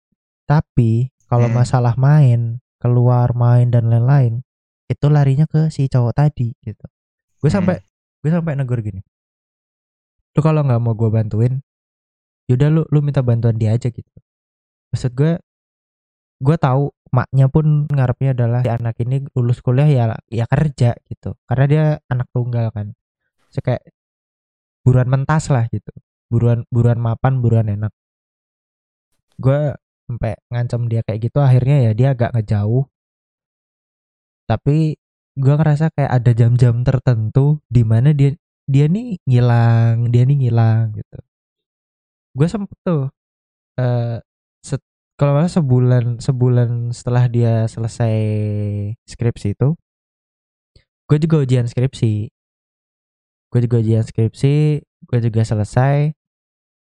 Tapi 0.49 1.13
kalau 1.29 1.47
Hmm. 1.53 1.61
masalah 1.61 1.95
main 2.01 2.59
keluar 2.81 3.37
main 3.37 3.69
dan 3.71 3.93
lain-lain 3.93 4.43
itu 4.91 5.07
larinya 5.07 5.47
ke 5.47 5.71
si 5.71 5.87
cowok 5.87 6.13
tadi 6.17 6.57
gitu. 6.65 6.87
Gue 7.39 7.51
Hmm. 7.53 7.63
sampai 7.63 7.77
gue 8.25 8.31
sampai 8.33 8.53
negur 8.59 8.81
gini 8.85 9.01
lu 10.37 10.41
kalau 10.47 10.63
nggak 10.63 10.79
mau 10.79 10.95
gue 10.95 11.11
bantuin 11.11 11.59
yaudah 12.47 12.69
lu 12.71 12.83
lu 12.91 12.99
minta 13.03 13.23
bantuan 13.23 13.59
dia 13.59 13.75
aja 13.75 13.91
gitu. 13.91 14.19
Maksud 14.95 15.13
gue 15.15 15.39
gue 16.41 16.57
tahu 16.57 16.91
maknya 17.11 17.47
pun 17.51 17.87
ngarepnya 17.91 18.33
adalah 18.35 18.63
si 18.63 18.71
anak 18.71 18.97
ini 19.03 19.27
lulus 19.35 19.59
kuliah 19.63 19.87
ya 19.87 20.05
ya 20.31 20.47
kerja 20.47 20.95
gitu. 21.07 21.35
Karena 21.47 21.65
dia 21.67 21.85
anak 22.11 22.27
tunggal 22.35 22.71
kan. 22.75 22.95
So, 23.51 23.63
kayak 23.63 23.83
buruan 24.87 25.11
mentas 25.11 25.51
lah 25.51 25.67
gitu. 25.71 25.91
Buruan 26.31 26.63
buruan 26.71 26.99
mapan 27.03 27.43
buruan 27.43 27.67
enak. 27.67 27.93
Gue 29.39 29.75
sampai 30.11 30.33
ngancam 30.51 30.83
dia 30.91 31.01
kayak 31.07 31.21
gitu 31.31 31.39
akhirnya 31.47 31.77
ya 31.87 31.93
dia 31.99 32.09
agak 32.15 32.31
ngejauh. 32.35 32.85
Tapi 34.51 34.99
gue 35.43 35.55
ngerasa 35.59 35.87
kayak 35.95 36.13
ada 36.19 36.31
jam-jam 36.41 36.75
tertentu 36.89 37.63
di 37.71 37.83
mana 37.87 38.11
dia 38.19 38.31
dia 38.73 38.87
nih 38.95 39.07
ngilang 39.29 40.11
dia 40.13 40.23
nih 40.29 40.37
ngilang 40.41 40.85
gitu. 40.99 41.17
Gue 42.37 42.47
sempet 42.51 42.79
tuh 42.87 43.11
eh 43.81 44.21
set- 44.65 44.87
kalau 45.19 45.33
salah 45.41 45.53
sebulan 45.59 46.05
sebulan 46.27 46.71
setelah 46.99 47.25
dia 47.35 47.53
selesai 47.75 48.15
skripsi 49.09 49.49
itu 49.57 49.69
gue 51.09 51.19
juga 51.19 51.37
ujian 51.43 51.67
skripsi. 51.67 52.31
Gue 53.51 53.61
juga 53.67 53.77
ujian 53.83 54.05
skripsi 54.07 54.55
gue 55.11 55.19
juga 55.27 55.43
selesai. 55.43 56.15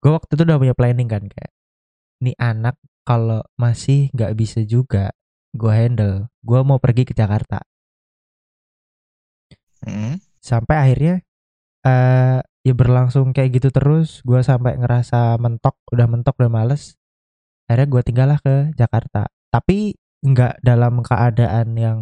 Gue 0.02 0.12
waktu 0.16 0.32
itu 0.36 0.44
udah 0.48 0.60
punya 0.62 0.76
planning 0.78 1.10
kan 1.12 1.24
kayak 1.28 1.52
nih 2.24 2.36
anak 2.40 2.76
kalau 3.08 3.44
masih 3.60 4.10
nggak 4.16 4.34
bisa 4.40 4.60
juga 4.64 5.12
gue 5.54 5.74
handle. 5.74 6.28
Gue 6.42 6.60
mau 6.66 6.80
pergi 6.82 7.04
ke 7.08 7.14
Jakarta. 7.16 7.62
Hmm. 9.84 10.16
sampai 10.40 10.76
akhirnya 10.80 11.16
eh 11.84 12.40
ya 12.64 12.74
berlangsung 12.76 13.36
kayak 13.36 13.60
gitu 13.60 13.70
terus 13.76 14.24
gue 14.24 14.40
sampai 14.40 14.80
ngerasa 14.80 15.36
mentok 15.40 15.76
udah 15.92 16.08
mentok 16.08 16.36
udah 16.40 16.52
males. 16.52 16.96
Akhirnya 17.68 17.88
gue 17.92 18.02
tinggal 18.08 18.28
lah 18.36 18.40
ke 18.40 18.72
Jakarta. 18.80 19.28
Tapi 19.52 19.96
nggak 20.24 20.64
dalam 20.64 21.04
keadaan 21.04 21.76
yang 21.76 22.02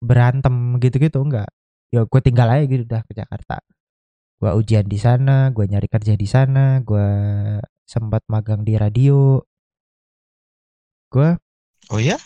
berantem 0.00 0.80
gitu-gitu 0.80 1.20
enggak 1.20 1.52
ya 1.92 2.08
gue 2.08 2.20
tinggal 2.24 2.48
aja 2.48 2.64
gitu 2.64 2.84
udah 2.88 3.02
ke 3.04 3.12
Jakarta. 3.12 3.60
Gue 4.40 4.50
ujian 4.56 4.86
di 4.88 4.98
sana 4.98 5.52
gue 5.52 5.64
nyari 5.68 5.88
kerja 5.92 6.16
di 6.16 6.24
sana 6.26 6.80
gue 6.80 7.08
sempat 7.84 8.24
magang 8.32 8.64
di 8.64 8.74
radio 8.80 9.36
gue 11.12 11.28
Oh 11.90 11.98
ya? 12.00 12.16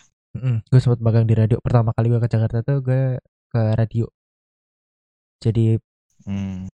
gue 0.71 0.81
sempat 0.83 1.01
magang 1.01 1.25
di 1.31 1.35
radio 1.41 1.59
pertama 1.65 1.91
kali 1.97 2.07
gue 2.13 2.21
ke 2.21 2.29
Jakarta 2.29 2.59
tuh 2.69 2.79
gue 2.85 3.03
ke 3.53 3.61
radio 3.79 4.07
jadi 5.41 5.79
Hmm. 6.27 6.67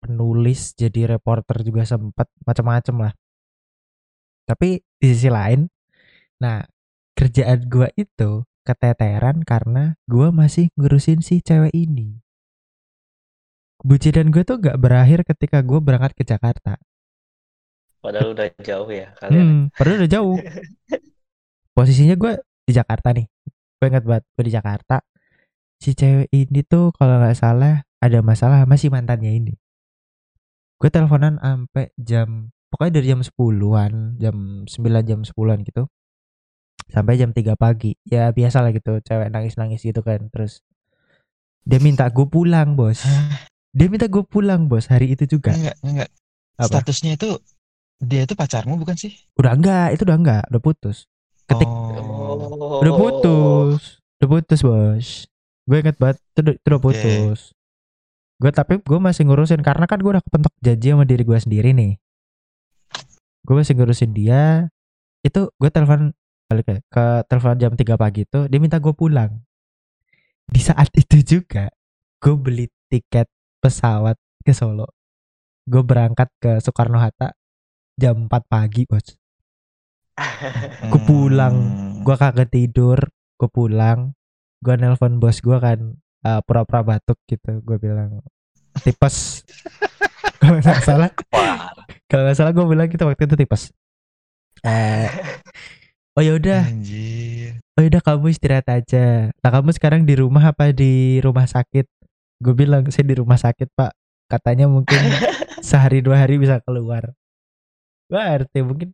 penulis 0.00 0.72
jadi 0.78 1.18
reporter 1.18 1.60
juga 1.66 1.82
sempat 1.84 2.30
macam-macam 2.46 2.96
lah 3.10 3.12
tapi 4.48 4.80
di 4.98 5.06
sisi 5.12 5.28
lain 5.28 5.66
nah 6.40 6.64
kerjaan 7.18 7.68
gua 7.68 7.90
itu 7.98 8.46
keteteran 8.64 9.44
karena 9.44 9.98
gua 10.08 10.32
masih 10.32 10.72
ngurusin 10.78 11.20
si 11.20 11.44
cewek 11.44 11.74
ini 11.74 12.22
bucinan 13.84 14.28
gue 14.32 14.44
tuh 14.44 14.60
gak 14.60 14.76
berakhir 14.80 15.24
ketika 15.24 15.60
gue 15.64 15.80
berangkat 15.80 16.12
ke 16.16 16.22
Jakarta 16.24 16.76
Padahal 18.00 18.32
udah 18.32 18.48
jauh 18.64 18.88
ya 18.88 19.12
kalian. 19.20 19.44
hmm, 19.44 19.76
padahal 19.76 19.96
udah 20.00 20.10
jauh 20.10 20.36
posisinya 21.76 22.14
gue 22.16 22.32
di 22.66 22.72
Jakarta 22.72 23.14
nih. 23.14 23.26
Gue 23.80 23.86
ingat 23.88 24.04
banget 24.04 24.24
gue 24.36 24.44
di 24.46 24.52
Jakarta. 24.52 24.96
Si 25.80 25.96
cewek 25.96 26.28
ini 26.30 26.60
tuh 26.64 26.92
kalau 26.92 27.18
nggak 27.20 27.36
salah 27.36 27.80
ada 28.00 28.18
masalah 28.20 28.64
sama 28.64 28.76
si 28.76 28.92
mantannya 28.92 29.32
ini. 29.32 29.54
Gue 30.76 30.88
teleponan 30.92 31.40
sampai 31.40 31.92
jam 31.96 32.52
pokoknya 32.70 33.00
dari 33.00 33.06
jam 33.12 33.20
10-an 33.20 33.92
jam 34.20 34.36
9 34.68 35.08
jam 35.08 35.20
10-an 35.24 35.58
gitu. 35.64 35.88
Sampai 36.90 37.16
jam 37.16 37.32
3 37.32 37.56
pagi. 37.56 37.96
Ya 38.04 38.28
biasa 38.34 38.60
lah 38.60 38.74
gitu 38.76 39.00
cewek 39.00 39.32
nangis-nangis 39.32 39.80
gitu 39.80 40.04
kan 40.04 40.28
terus. 40.28 40.60
Dia 41.64 41.80
minta 41.80 42.08
gue 42.08 42.26
pulang 42.28 42.76
bos. 42.76 43.04
Dia 43.70 43.86
minta 43.86 44.10
gue 44.10 44.24
pulang 44.26 44.66
bos 44.66 44.90
hari 44.90 45.14
itu 45.14 45.38
juga. 45.38 45.54
Enggak, 45.54 45.76
enggak. 45.86 46.10
Apa? 46.60 46.82
Statusnya 46.84 47.16
itu 47.16 47.40
dia 48.00 48.24
itu 48.24 48.32
pacarmu 48.32 48.80
bukan 48.80 48.96
sih? 48.96 49.12
udah 49.36 49.52
enggak 49.52 49.86
itu 49.92 50.02
udah 50.08 50.16
enggak 50.16 50.42
udah 50.48 50.62
putus 50.64 51.04
ketik. 51.50 51.70
Oh. 51.70 52.80
udah 52.80 52.94
putus. 52.94 53.98
Udah 54.22 54.28
putus 54.30 54.60
bos. 54.62 55.08
Gue 55.66 55.76
inget 55.82 55.96
banget 55.98 56.22
itu 56.22 56.38
udah, 56.46 56.54
itu 56.54 56.66
udah 56.70 56.82
putus. 56.82 57.40
Gue 58.40 58.50
tapi 58.54 58.80
gue 58.80 58.98
masih 59.02 59.28
ngurusin 59.28 59.60
karena 59.60 59.84
kan 59.84 60.00
gue 60.00 60.10
udah 60.16 60.24
kepentok 60.24 60.54
janji 60.62 60.88
sama 60.94 61.04
diri 61.04 61.22
gue 61.26 61.38
sendiri 61.38 61.70
nih. 61.76 61.92
Gue 63.44 63.54
masih 63.60 63.74
ngurusin 63.76 64.14
dia. 64.16 64.70
Itu 65.20 65.52
gue 65.60 65.68
telepon 65.68 66.16
balik 66.50 66.66
ya, 66.66 66.78
ke 66.90 67.04
telepon 67.30 67.58
jam 67.60 67.72
3 67.76 67.94
pagi 67.94 68.26
itu 68.26 68.40
dia 68.48 68.58
minta 68.58 68.80
gue 68.80 68.94
pulang. 68.96 69.30
Di 70.50 70.60
saat 70.64 70.90
itu 70.96 71.22
juga 71.22 71.70
gue 72.18 72.34
beli 72.34 72.66
tiket 72.88 73.28
pesawat 73.60 74.16
ke 74.42 74.56
Solo. 74.56 74.88
Gue 75.68 75.84
berangkat 75.84 76.32
ke 76.40 76.58
Soekarno 76.58 76.98
Hatta 76.98 77.36
jam 78.00 78.26
4 78.26 78.32
pagi 78.48 78.88
bos 78.88 79.19
gue 80.90 81.00
pulang. 81.04 81.54
Hmm. 81.54 82.02
gue 82.04 82.16
kagak 82.16 82.50
tidur. 82.52 82.98
Gue 83.36 83.48
pulang. 83.50 84.12
Gue 84.60 84.74
nelpon 84.76 85.16
bos 85.16 85.40
gue 85.40 85.56
kan 85.56 85.96
eh, 86.26 86.40
pura-pura 86.44 86.84
batuk 86.84 87.18
gitu. 87.28 87.60
Gue 87.64 87.76
bilang 87.80 88.20
tipes. 88.82 89.44
Kalau 90.40 90.58
nggak 90.60 90.82
salah. 90.84 91.10
Kalau 92.08 92.22
nggak 92.26 92.36
salah 92.36 92.52
gue 92.52 92.66
bilang 92.66 92.88
gitu 92.88 93.04
waktu 93.04 93.24
itu 93.28 93.36
tipes. 93.36 93.72
Eh 94.64 95.08
oh 96.16 96.22
ya 96.22 96.36
udah. 96.36 96.68
Anjir. 96.68 97.60
oh 97.78 97.82
udah 97.86 98.02
kamu 98.04 98.26
istirahat 98.32 98.68
aja. 98.68 99.32
Nah 99.32 99.50
kamu 99.50 99.72
sekarang 99.72 100.02
di 100.04 100.14
rumah 100.18 100.52
apa 100.52 100.72
di 100.74 101.22
rumah 101.24 101.48
sakit? 101.48 101.86
Gue 102.40 102.54
bilang 102.56 102.84
saya 102.92 103.08
di 103.08 103.16
rumah 103.16 103.40
sakit 103.40 103.72
pak. 103.72 103.92
Katanya 104.28 104.68
mungkin 104.68 105.00
sehari 105.68 106.04
dua 106.04 106.20
hari 106.24 106.36
bisa 106.36 106.60
keluar. 106.64 107.12
Gue 108.10 108.20
RT 108.20 108.54
mungkin 108.66 108.92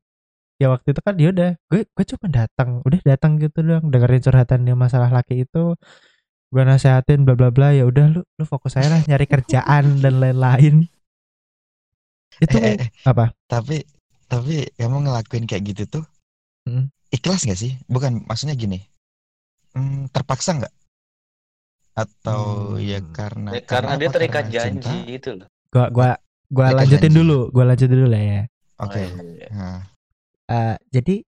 ya 0.56 0.72
waktu 0.72 0.96
itu 0.96 1.00
kan 1.04 1.14
dia 1.14 1.28
udah 1.32 1.50
gue 1.68 1.80
gue 1.84 2.04
cuma 2.16 2.26
datang 2.32 2.80
udah 2.82 3.00
datang 3.04 3.36
gitu 3.36 3.60
doang 3.60 3.84
dengerin 3.92 4.22
curhatan 4.24 4.64
dia 4.64 4.72
masalah 4.72 5.12
laki 5.12 5.44
itu 5.44 5.76
gue 6.48 6.62
nasehatin 6.64 7.26
bla 7.26 7.36
bla 7.36 7.52
bla 7.52 7.76
ya 7.76 7.84
udah 7.84 8.08
lu 8.08 8.20
lu 8.24 8.44
fokus 8.44 8.78
aja 8.78 8.88
lah 8.88 9.02
nyari 9.04 9.26
kerjaan 9.28 10.00
dan 10.00 10.14
lain-lain 10.22 10.88
itu 12.44 12.56
Eh, 12.56 12.76
eh, 12.76 12.76
eh, 12.84 12.90
apa 13.04 13.32
Tapi 13.46 13.84
tapi 14.26 14.66
kamu 14.74 15.08
ngelakuin 15.08 15.44
kayak 15.46 15.64
gitu 15.72 16.00
tuh 16.00 16.04
Mm. 16.66 16.90
ikhlas 17.14 17.46
gak 17.46 17.54
sih? 17.54 17.78
Bukan 17.86 18.26
maksudnya 18.26 18.58
gini. 18.58 18.82
Hmm, 19.70 20.10
terpaksa 20.10 20.58
nggak? 20.58 20.74
Atau 21.94 22.74
ya 22.82 22.98
Hmm. 22.98 23.14
karena 23.14 23.48
ya, 23.54 23.62
karena 23.62 23.94
dia 23.94 24.10
terikat 24.10 24.50
Karena 24.50 24.64
cinta? 24.66 24.90
janji 24.90 25.14
itu 25.14 25.30
loh. 25.38 25.46
gua 25.70 25.86
gua 25.94 26.10
gua 26.50 26.66
lanjutin 26.74 27.06
janji. 27.08 27.18
dulu 27.22 27.38
gua 27.54 27.64
lanjutin 27.70 27.94
dulu 27.94 28.08
lah 28.10 28.18
ya 28.18 28.40
Oke. 28.82 28.98
Oh, 28.98 29.24
iya. 29.24 29.48
Nah, 29.54 29.78
Eh, 30.48 30.76
jadi 30.94 31.24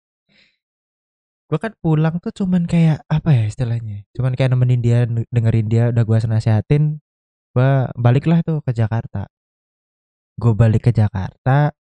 gua 1.49 1.59
kan 1.65 1.73
pulang 1.81 2.21
tuh 2.21 2.29
cuman 2.39 2.69
kayak 2.69 3.01
apa 3.09 3.29
ya 3.33 3.43
istilahnya 3.49 4.05
cuman 4.13 4.33
kayak 4.37 4.53
nemenin 4.53 4.81
dia 4.85 4.99
dengerin 5.33 5.67
dia 5.73 5.83
udah 5.93 6.05
gua 6.05 6.19
nasehatin 6.29 7.01
gua 7.57 7.89
baliklah 7.97 8.41
tuh 8.47 8.59
ke 8.67 8.73
Jakarta. 8.77 9.29
Gue 10.39 10.55
balik 10.55 10.87
ke 10.87 10.93
Jakarta 10.95 11.75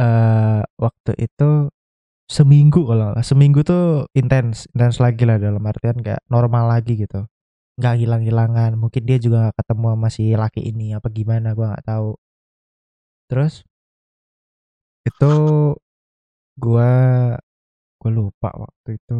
eh 0.00 0.60
waktu 0.84 1.12
itu 1.24 1.72
seminggu 2.36 2.80
kalau 2.90 3.10
seminggu 3.30 3.60
tuh 3.70 3.82
intens 4.18 4.66
intens 4.74 4.98
lagi 5.04 5.22
lah 5.28 5.38
dalam 5.40 5.62
artian 5.72 5.98
kayak 6.06 6.22
normal 6.34 6.64
lagi 6.72 6.92
gitu. 7.04 7.26
Nggak 7.80 7.94
hilang-hilangan 8.02 8.72
mungkin 8.82 9.02
dia 9.08 9.18
juga 9.24 9.36
nggak 9.50 9.56
ketemu 9.64 9.86
sama 9.94 10.08
si 10.16 10.24
laki 10.42 10.60
ini 10.70 10.86
apa 10.98 11.08
gimana 11.12 11.48
gua 11.58 11.66
nggak 11.76 11.86
tahu. 11.90 12.10
Terus 13.30 13.64
itu 15.06 15.30
gua 16.56 16.90
gue 17.96 18.10
lupa 18.12 18.52
waktu 18.56 19.00
itu. 19.00 19.18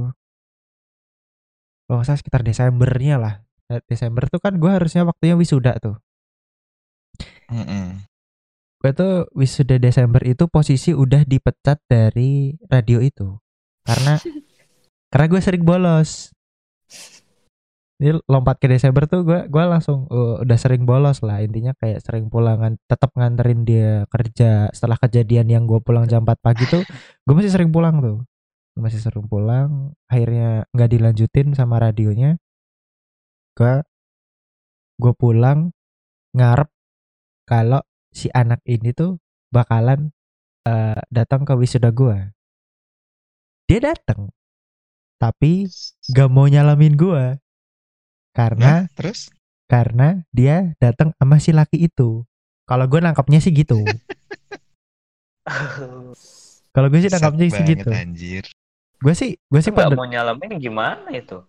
Kalau 1.87 2.03
nggak 2.03 2.07
salah 2.07 2.21
sekitar 2.21 2.43
Desembernya 2.43 3.17
lah. 3.17 3.35
Eh, 3.73 3.81
Desember 3.87 4.27
tuh 4.29 4.41
kan 4.43 4.59
gua 4.61 4.77
harusnya 4.81 5.07
waktunya 5.07 5.39
wisuda 5.39 5.79
tuh. 5.81 5.97
Mm-mm. 7.47 8.03
gue 8.77 8.93
tuh 8.93 9.25
wisuda 9.33 9.81
Desember 9.81 10.21
itu 10.21 10.51
posisi 10.53 10.93
udah 10.93 11.25
dipecat 11.25 11.81
dari 11.89 12.55
radio 12.69 13.01
itu. 13.01 13.39
Karena 13.87 14.21
karena 15.11 15.27
gue 15.33 15.41
sering 15.41 15.65
bolos 15.65 16.36
ini 17.97 18.13
lompat 18.29 18.61
ke 18.61 18.69
Desember 18.69 19.09
tuh 19.09 19.25
gue 19.25 19.49
gua 19.49 19.65
langsung 19.73 20.05
uh, 20.13 20.45
udah 20.45 20.59
sering 20.61 20.85
bolos 20.85 21.25
lah. 21.25 21.41
Intinya 21.41 21.73
kayak 21.81 22.05
sering 22.05 22.29
pulangan 22.29 22.77
tetap 22.85 23.17
nganterin 23.17 23.65
dia 23.65 24.05
kerja. 24.13 24.69
Setelah 24.77 25.01
kejadian 25.01 25.49
yang 25.49 25.65
gue 25.65 25.81
pulang 25.81 26.05
jam 26.05 26.29
4 26.29 26.37
pagi 26.45 26.69
tuh 26.69 26.85
gue 27.25 27.35
masih 27.35 27.53
sering 27.53 27.73
pulang 27.73 28.05
tuh. 28.05 28.21
Gua 28.77 28.81
masih 28.85 29.01
sering 29.01 29.25
pulang. 29.25 29.97
Akhirnya 30.13 30.69
nggak 30.77 30.91
dilanjutin 30.93 31.57
sama 31.57 31.81
radionya. 31.81 32.37
Gue 33.57 33.81
gue 35.01 35.13
pulang 35.17 35.73
ngarep 36.37 36.69
kalau 37.49 37.81
si 38.13 38.29
anak 38.33 38.61
ini 38.69 38.93
tuh 38.93 39.17
bakalan 39.49 40.13
eh, 40.69 41.01
datang 41.09 41.49
ke 41.49 41.57
wisuda 41.57 41.89
gua. 41.97 42.29
Dia 43.67 43.83
datang, 43.83 44.31
tapi 45.19 45.67
gak 46.15 46.31
mau 46.31 46.47
nyalamin 46.47 46.95
gua 46.95 47.35
karena 48.37 48.85
Nah, 48.85 48.93
terus? 48.93 49.33
karena 49.65 50.21
dia 50.29 50.77
datang 50.77 51.17
sama 51.17 51.41
si 51.41 51.57
laki 51.57 51.89
itu. 51.89 52.21
Kalau 52.69 52.85
gue 52.85 53.01
nangkapnya 53.01 53.41
sih 53.41 53.51
gitu. 53.51 53.81
Kalau 56.75 56.87
gue 56.93 57.01
sih 57.01 57.09
nangkapnya 57.09 57.47
sih 57.49 57.65
gitu. 57.65 57.89
Anjir. 57.89 58.45
Gue 59.01 59.15
sih 59.17 59.41
gue 59.49 59.61
sih 59.61 59.73
pada 59.73 59.97
mau 59.97 60.05
nyalamin 60.05 60.61
gimana 60.61 61.09
itu? 61.13 61.41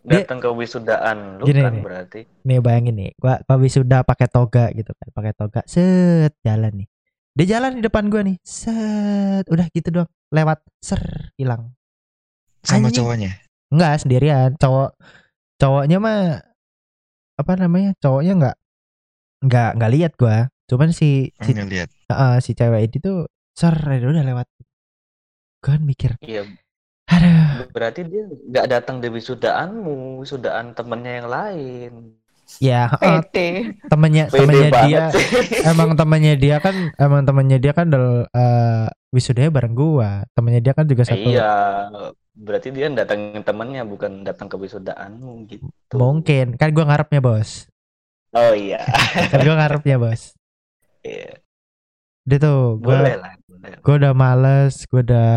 Dia- 0.00 0.24
Datang 0.24 0.40
ke 0.40 0.48
wisudaan 0.48 1.36
lu 1.36 1.44
Gini, 1.44 1.60
kan 1.60 1.76
nih. 1.76 1.84
berarti. 1.84 2.20
nih 2.40 2.56
bayangin 2.64 2.96
nih, 2.96 3.10
gua 3.20 3.36
gua 3.44 3.60
wisuda 3.60 4.00
pakai 4.00 4.32
toga 4.32 4.72
gitu 4.72 4.96
kan, 4.96 5.08
pakai 5.12 5.36
toga, 5.36 5.60
set 5.68 6.32
jalan 6.40 6.72
nih. 6.72 6.88
Dia 7.36 7.46
jalan 7.60 7.76
di 7.76 7.82
depan 7.84 8.08
gua 8.08 8.24
nih, 8.24 8.40
set, 8.40 9.44
udah 9.52 9.68
gitu 9.76 9.92
doang, 9.92 10.08
lewat, 10.32 10.64
ser, 10.80 11.04
hilang. 11.36 11.76
Sama 12.64 12.88
Anjing. 12.88 12.96
cowoknya. 13.04 13.30
Enggak 13.68 14.00
sendirian, 14.00 14.56
cowok 14.56 14.96
cowoknya 15.60 15.96
mah 16.02 16.18
apa 17.40 17.52
namanya? 17.62 17.90
Cowoknya 18.02 18.32
enggak 18.38 18.56
enggak 19.44 19.68
enggak 19.76 19.92
lihat 19.96 20.12
gua. 20.20 20.36
Cuman 20.70 20.90
si 20.94 21.32
si, 21.44 21.50
Ngeliat. 21.56 21.90
eh, 22.12 22.36
si 22.44 22.50
cewek 22.58 22.80
ini 22.90 22.96
tuh 23.02 23.16
ser 23.58 23.74
udah 24.12 24.24
lewat. 24.24 24.46
Gua 25.62 25.76
kan 25.76 25.82
mikir, 25.84 26.12
Iya, 26.24 26.40
aduh, 27.12 27.68
berarti 27.74 28.00
dia 28.10 28.22
nggak 28.50 28.66
datang 28.72 28.96
di 29.02 29.08
wisudaanmu, 29.16 30.20
wisudaan 30.22 30.66
temennya 30.76 31.12
yang 31.20 31.28
lain. 31.36 31.92
ya 32.58 32.90
heeh, 32.90 33.20
PT. 33.22 33.36
temennya 33.90 34.24
Pede 34.32 34.42
temennya 34.42 34.70
dia 34.74 35.02
emang 35.70 35.90
temennya 35.98 36.34
dia 36.34 36.56
kan 36.64 36.74
emang 36.98 37.22
temennya 37.28 37.58
dia 37.62 37.72
kan 37.78 37.86
del 37.92 38.26
eh, 38.30 38.86
wisudanya 39.14 39.50
bareng 39.56 39.74
gua. 39.78 40.10
Temennya 40.34 40.60
dia 40.64 40.74
kan 40.78 40.86
juga 40.90 41.04
satu. 41.06 41.30
Iya, 41.30 41.50
berarti 42.46 42.68
dia 42.76 42.86
datangin 42.90 43.42
temennya 43.46 43.82
bukan 43.92 44.12
datang 44.26 44.48
ke 44.52 44.56
wisudaanmu 44.56 45.32
gitu. 45.50 45.64
Mungkin 45.94 46.46
kan 46.60 46.68
gua 46.76 46.84
ngarepnya, 46.88 47.20
Bos. 47.22 47.50
Oh 48.34 48.54
iya. 48.54 48.78
Kan 49.30 49.42
gua 49.46 49.56
ngarepnya, 49.58 49.96
Bos. 49.98 50.22
Iya, 51.02 51.40
Dia 52.28 52.38
tuh 52.44 52.78
gua 52.78 52.98
boleh 53.00 53.16
lah. 53.22 53.32
boleh. 53.48 53.72
gue 53.84 53.94
udah 54.00 54.12
males 54.16 54.74
gue 54.88 55.00
udah 55.06 55.30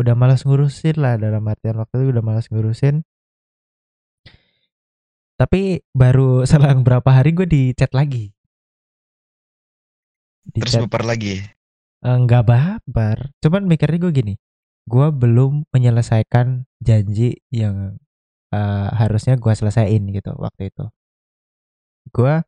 udah 0.00 0.14
males 0.16 0.40
ngurusin 0.46 0.96
lah 1.00 1.14
dalam 1.16 1.42
artian 1.48 1.76
waktu 1.80 1.94
itu 2.00 2.06
udah 2.16 2.24
males 2.24 2.46
ngurusin 2.52 2.96
tapi 5.40 5.60
baru 5.92 6.44
selang 6.50 6.84
berapa 6.86 7.08
hari 7.08 7.30
gue 7.36 7.46
di 7.48 7.62
chat 7.74 7.92
lagi 7.92 8.30
di 10.42 10.60
Terus 10.60 10.72
chat 10.74 10.84
baper 10.84 11.02
lagi. 11.06 11.34
Eh, 12.02 12.16
nggak 12.24 12.42
baper 12.50 13.18
cuman 13.42 13.62
mikirnya 13.70 13.98
gue 14.02 14.12
gini 14.12 14.34
gue 14.90 15.06
belum 15.14 15.66
menyelesaikan 15.74 16.66
janji 16.82 17.38
yang 17.54 17.98
eh, 18.54 18.88
harusnya 19.00 19.34
gue 19.38 19.52
selesaiin 19.54 20.02
gitu 20.14 20.32
waktu 20.38 20.70
itu. 20.70 20.84
Gue 22.12 22.42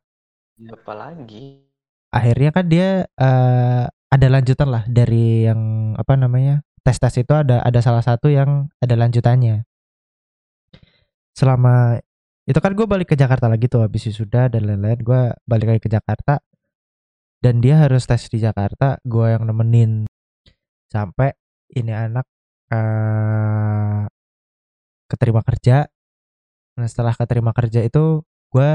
Apa 0.71 0.93
lagi? 0.95 1.67
akhirnya 2.15 2.49
kan 2.55 2.65
dia 2.71 3.07
eh, 3.07 3.83
ada 4.15 4.27
lanjutan 4.31 4.69
lah 4.71 4.83
dari 4.87 5.43
yang 5.47 5.93
apa 5.99 6.15
namanya 6.15 6.63
tes 6.85 6.97
tes 7.01 7.15
itu 7.19 7.33
ada 7.35 7.59
ada 7.65 7.79
salah 7.83 8.03
satu 8.05 8.31
yang 8.31 8.71
ada 8.79 8.95
lanjutannya. 8.95 9.65
Selama 11.35 11.99
itu 12.45 12.59
kan 12.61 12.71
gue 12.77 12.85
balik 12.87 13.11
ke 13.13 13.15
Jakarta 13.17 13.49
lagi 13.51 13.65
tuh 13.67 13.83
habis 13.83 14.05
wisuda 14.07 14.47
dan 14.53 14.61
lain-lain 14.69 14.99
gue 15.01 15.21
balik 15.49 15.67
lagi 15.75 15.81
ke 15.83 15.91
Jakarta. 15.91 16.39
Dan 17.43 17.61
dia 17.61 17.77
harus 17.83 18.03
tes 18.09 18.25
di 18.31 18.39
Jakarta 18.41 18.97
gue 19.05 19.27
yang 19.33 19.43
nemenin. 19.45 20.09
Sampai 20.89 21.35
ini 21.75 21.91
anak 21.91 22.25
eh 22.73 24.03
keterima 25.11 25.41
kerja. 25.45 25.85
Nah 26.75 26.87
setelah 26.89 27.13
keterima 27.15 27.51
kerja 27.55 27.85
itu 27.85 28.25
gue 28.51 28.71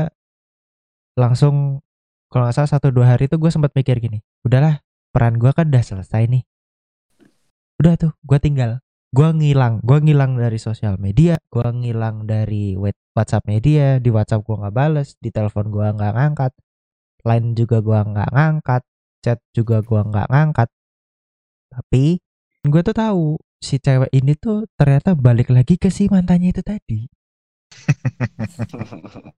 langsung 1.19 1.85
kalau 2.31 2.47
nggak 2.47 2.57
salah 2.57 2.71
satu 2.71 2.95
dua 2.95 3.17
hari 3.17 3.27
itu 3.27 3.37
gue 3.37 3.51
sempat 3.51 3.75
mikir 3.75 3.99
gini 3.99 4.23
udahlah 4.47 4.79
peran 5.11 5.37
gue 5.37 5.51
kan 5.51 5.67
udah 5.69 5.85
selesai 5.85 6.31
nih. 6.31 6.43
Udah 7.83 7.95
tuh 7.99 8.13
gue 8.25 8.39
tinggal. 8.39 8.81
Gue 9.11 9.27
ngilang 9.35 9.83
gue 9.83 9.99
ngilang 9.99 10.39
dari 10.39 10.57
sosial 10.63 10.95
media 11.03 11.35
gue 11.51 11.67
ngilang 11.67 12.31
dari 12.31 12.79
WhatsApp 13.17 13.45
media 13.51 13.99
di 13.99 14.09
WhatsApp 14.15 14.47
gue 14.47 14.55
nggak 14.55 14.75
bales 14.77 15.19
di 15.19 15.35
telepon 15.35 15.67
gue 15.75 15.83
nggak 15.83 16.15
ngangkat 16.15 16.53
line 17.27 17.49
juga 17.59 17.83
gue 17.83 17.99
nggak 18.01 18.31
ngangkat 18.33 18.83
chat 19.21 19.39
juga 19.53 19.83
gue 19.85 20.01
nggak 20.01 20.29
ngangkat. 20.31 20.69
Tapi 21.71 22.23
gue 22.67 22.81
tuh 22.85 22.97
tahu 22.97 23.25
si 23.61 23.77
cewek 23.81 24.11
ini 24.13 24.33
tuh 24.37 24.69
ternyata 24.77 25.17
balik 25.17 25.49
lagi 25.53 25.77
ke 25.81 25.89
si 25.89 26.09
mantannya 26.13 26.53
itu 26.53 26.63
tadi. 26.65 27.01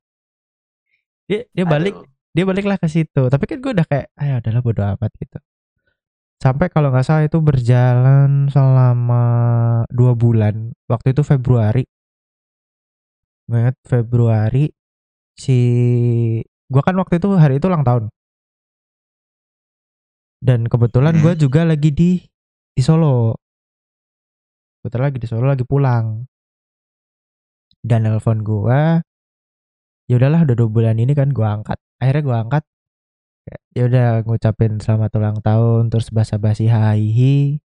Dia 1.29 1.47
dia 1.55 1.65
balik 1.65 1.95
Aduh. 1.97 2.07
dia 2.35 2.45
baliklah 2.49 2.79
ke 2.81 2.89
situ. 2.91 3.23
Tapi 3.31 3.45
kan 3.49 3.59
gue 3.63 3.73
udah 3.73 3.87
kayak 3.89 4.07
ayo 4.21 4.35
adalah 4.43 4.61
bodo 4.65 4.83
amat 4.85 5.13
gitu. 5.21 5.39
Sampai 6.43 6.67
kalau 6.75 6.91
nggak 6.91 7.07
salah 7.07 7.25
itu 7.25 7.39
berjalan 7.39 8.51
selama 8.51 9.23
dua 9.89 10.13
bulan. 10.19 10.75
Waktu 10.91 11.15
itu 11.15 11.23
Februari. 11.23 11.87
Ingat 13.53 13.77
Februari 13.85 14.73
si 15.37 15.59
gua 16.73 16.83
kan 16.83 16.97
waktu 16.99 17.21
itu 17.21 17.29
hari 17.37 17.61
itu 17.61 17.67
ulang 17.69 17.85
tahun. 17.85 18.05
Dan 20.43 20.67
kebetulan 20.67 21.15
Hmm. 21.15 21.23
gua 21.23 21.35
juga 21.39 21.63
lagi 21.63 21.91
di 21.95 22.11
di 22.73 22.83
Solo. 22.85 23.37
Kebetulan 24.81 25.05
lagi 25.13 25.19
di 25.23 25.29
Solo 25.29 25.47
lagi 25.49 25.65
pulang. 25.65 26.27
Dan 27.83 28.07
nelpon 28.07 28.47
gua 28.47 29.03
ya 30.11 30.15
udahlah 30.19 30.45
udah 30.47 30.55
dua 30.55 30.69
bulan 30.71 30.97
ini 30.99 31.13
kan 31.13 31.31
gua 31.35 31.61
angkat. 31.61 31.79
Akhirnya 32.03 32.23
gua 32.25 32.37
angkat. 32.47 32.65
Ya 33.75 33.89
udah 33.91 34.23
ngucapin 34.23 34.79
selamat 34.79 35.11
ulang 35.19 35.39
tahun 35.43 35.91
terus 35.91 36.15
basa-basi 36.15 36.71
hihi 36.71 37.59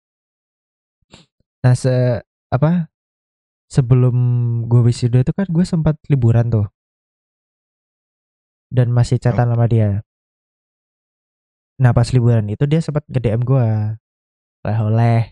nah 1.67 1.75
se 1.75 2.23
apa 2.55 2.87
sebelum 3.67 4.15
gue 4.71 4.81
wisuda 4.87 5.27
itu 5.27 5.35
kan 5.35 5.51
gue 5.51 5.65
sempat 5.67 5.99
liburan 6.07 6.47
tuh. 6.47 6.67
Dan 8.71 8.95
masih 8.95 9.19
chatan 9.19 9.51
sama 9.51 9.67
dia. 9.67 10.07
Nah 11.83 11.91
pas 11.91 12.09
liburan 12.15 12.47
itu 12.49 12.65
dia 12.71 12.79
sempat 12.79 13.03
nge 13.11 13.21
DM 13.21 13.43
gue 13.43 13.67
oleh-oleh. 14.67 15.31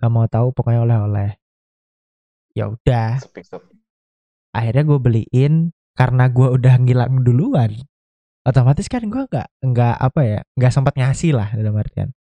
Gak 0.00 0.08
mau 0.08 0.24
tahu 0.24 0.48
pokoknya 0.56 0.80
oleh-oleh. 0.88 1.36
Ya 2.56 2.72
udah. 2.72 3.20
Akhirnya 4.56 4.82
gue 4.88 4.98
beliin 4.98 5.76
karena 5.92 6.32
gue 6.32 6.48
udah 6.48 6.74
ngilang 6.80 7.20
duluan. 7.20 7.76
Otomatis 8.48 8.88
kan 8.88 9.04
gue 9.04 9.22
nggak 9.28 9.48
nggak 9.60 9.94
apa 10.00 10.20
ya 10.24 10.40
nggak 10.56 10.72
sempat 10.72 10.96
ngasih 10.96 11.36
lah 11.36 11.52
dalam 11.52 11.76
artian. 11.76 12.16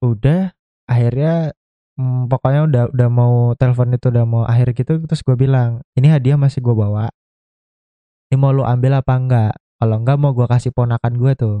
Udah 0.00 0.56
akhirnya 0.88 1.52
hmm, 2.00 2.32
pokoknya 2.32 2.60
udah 2.64 2.82
udah 2.96 3.08
mau 3.12 3.52
telepon 3.60 3.92
itu 3.92 4.08
udah 4.08 4.24
mau 4.24 4.42
akhir 4.48 4.72
gitu 4.72 5.04
terus 5.04 5.20
gue 5.20 5.36
bilang 5.36 5.84
ini 5.98 6.08
hadiah 6.08 6.40
masih 6.40 6.64
gue 6.64 6.72
bawa. 6.72 7.12
Ini 8.32 8.40
mau 8.40 8.56
lu 8.56 8.64
ambil 8.64 9.04
apa 9.04 9.12
enggak? 9.20 9.52
Kalau 9.76 9.96
enggak 10.00 10.16
mau 10.16 10.32
gue 10.32 10.46
kasih 10.48 10.72
ponakan 10.72 11.14
gue 11.20 11.32
tuh 11.36 11.56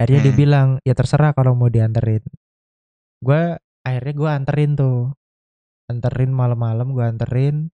akhirnya 0.00 0.20
dia 0.24 0.32
Hmm. 0.32 0.40
bilang 0.40 0.68
ya 0.82 0.96
terserah 0.96 1.36
kalau 1.36 1.52
mau 1.52 1.68
dianterin. 1.68 2.24
Gue 3.20 3.60
akhirnya 3.84 4.14
gue 4.16 4.30
anterin 4.32 4.72
tuh. 4.72 5.12
Anterin 5.92 6.32
malam-malam 6.32 6.96
gue 6.96 7.04
anterin. 7.04 7.68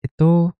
Itu 0.00 0.56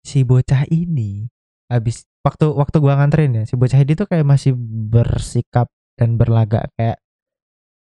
si 0.00 0.24
bocah 0.24 0.64
ini 0.72 1.26
habis 1.66 2.06
waktu 2.22 2.46
waktu 2.54 2.78
gua 2.78 2.94
nganterin 2.94 3.42
ya 3.42 3.44
si 3.46 3.58
bocah 3.58 3.74
ini 3.82 3.98
tuh 3.98 4.06
kayak 4.06 4.22
masih 4.22 4.54
bersikap 4.86 5.66
dan 5.98 6.14
berlagak 6.14 6.70
kayak 6.78 7.02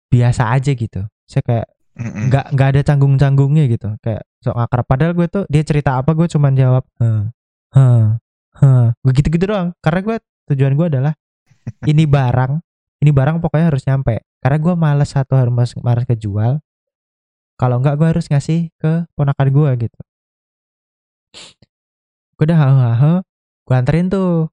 biasa 0.07 0.55
aja 0.55 0.71
gitu. 0.71 1.03
Saya 1.27 1.43
kayak 1.43 1.67
nggak 1.95 2.45
nggak 2.55 2.67
ada 2.75 2.81
canggung-canggungnya 2.87 3.67
gitu 3.67 3.99
kayak 3.99 4.23
sok 4.39 4.55
akrab. 4.55 4.85
Padahal 4.87 5.11
gue 5.11 5.27
tuh 5.27 5.43
dia 5.51 5.63
cerita 5.67 5.99
apa 5.99 6.15
gue 6.15 6.27
cuman 6.31 6.55
jawab 6.55 6.83
heh 7.03 7.23
heh 7.75 8.05
heh. 8.63 8.85
Gue 9.03 9.11
gitu-gitu 9.11 9.45
doang 9.51 9.75
karena 9.83 9.99
gue 10.07 10.15
tujuan 10.55 10.73
gue 10.79 10.87
adalah 10.87 11.13
ini 11.85 12.05
barang 12.05 12.61
ini 13.05 13.11
barang 13.13 13.37
pokoknya 13.37 13.69
harus 13.69 13.83
nyampe. 13.85 14.25
Karena 14.41 14.57
gue 14.61 14.73
males 14.73 15.09
satu 15.13 15.37
harus 15.37 15.73
harus 15.77 16.05
kejual. 16.09 16.61
Kalau 17.55 17.77
enggak 17.77 17.95
gue 18.01 18.07
harus 18.17 18.25
ngasih 18.29 18.73
ke 18.81 19.05
ponakan 19.13 19.49
gue 19.53 19.69
gitu. 19.87 19.99
Gue 22.35 22.45
udah 22.49 22.59
hahe 22.59 23.13
gue 23.65 23.75
anterin 23.75 24.09
tuh. 24.09 24.49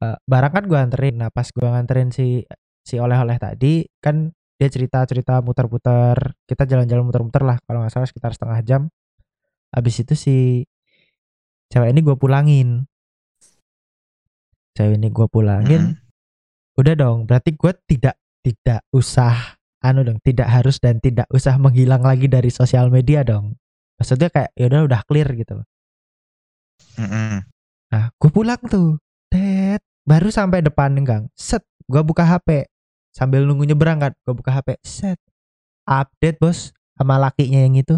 Eh, 0.00 0.16
barang 0.24 0.52
kan 0.54 0.64
gue 0.70 0.78
anterin. 0.78 1.18
Nah 1.18 1.30
pas 1.34 1.46
gue 1.50 1.66
nganterin 1.66 2.14
si 2.14 2.46
si 2.80 2.96
oleh-oleh 2.96 3.36
tadi 3.36 3.84
kan 3.98 4.30
dia 4.54 4.68
cerita 4.70 5.02
cerita 5.08 5.42
muter-muter. 5.42 6.36
Kita 6.46 6.62
jalan-jalan 6.68 7.04
muter-muter 7.06 7.42
lah 7.42 7.56
kalau 7.66 7.82
nggak 7.82 7.92
salah 7.92 8.08
sekitar 8.08 8.32
setengah 8.36 8.60
jam. 8.62 8.82
Habis 9.70 10.02
itu 10.02 10.14
si 10.18 10.36
cewek 11.70 11.90
ini 11.90 12.00
gue 12.02 12.16
pulangin. 12.18 12.86
Cewek 14.74 14.98
ini 14.98 15.08
gue 15.10 15.26
pulangin. 15.30 15.94
Mm-mm. 15.94 16.09
Udah 16.80 16.94
dong 16.96 17.18
berarti 17.28 17.52
gue 17.52 17.72
tidak 17.84 18.16
tidak 18.40 18.80
usah 18.96 19.60
anu 19.80 20.04
dong 20.04 20.20
tidak 20.20 20.48
harus 20.48 20.76
dan 20.80 21.00
tidak 21.00 21.28
usah 21.32 21.56
menghilang 21.56 22.04
lagi 22.04 22.28
dari 22.28 22.52
sosial 22.52 22.92
media 22.92 23.24
dong. 23.24 23.56
Maksudnya 24.00 24.32
kayak 24.32 24.50
ya 24.56 24.68
udah 24.68 24.80
udah 24.88 25.00
clear 25.04 25.28
gitu 25.36 25.60
loh. 25.60 25.66
Mm-mm. 26.96 27.44
nah 27.92 28.04
gue 28.12 28.30
pulang 28.32 28.60
tuh. 28.64 28.96
Tet 29.30 29.80
baru 30.04 30.28
sampai 30.32 30.64
depan 30.64 30.96
gang. 31.04 31.28
Set 31.36 31.64
gue 31.88 32.02
buka 32.04 32.24
hp 32.24 32.68
sambil 33.10 33.42
nunggu 33.44 33.66
nyebrang 33.66 34.00
kan 34.00 34.12
gue 34.12 34.34
buka 34.36 34.52
hp 34.60 34.80
set. 34.84 35.20
Update 35.84 36.40
bos 36.40 36.72
sama 36.96 37.16
lakinya 37.16 37.60
yang 37.60 37.76
itu. 37.76 37.96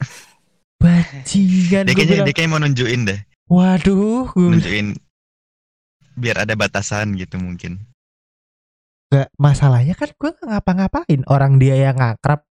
Bajingan 0.80 1.84
Dia 1.84 1.92
kayaknya 1.92 2.24
bilang. 2.24 2.26
dia 2.28 2.36
kayak 2.36 2.48
mau 2.48 2.56
nunjukin 2.56 3.04
deh, 3.04 3.20
waduh 3.52 4.32
gue 4.32 4.48
nunjukin 4.48 4.96
biar 6.16 6.46
ada 6.46 6.54
batasan 6.58 7.14
gitu 7.14 7.38
mungkin. 7.38 7.78
Gak 9.10 9.34
masalahnya 9.38 9.98
kan 9.98 10.10
gue 10.14 10.30
gak 10.30 10.46
ngapa-ngapain. 10.46 11.20
Orang 11.26 11.58
dia 11.58 11.74
yang 11.74 11.98
ngakrab 11.98 12.46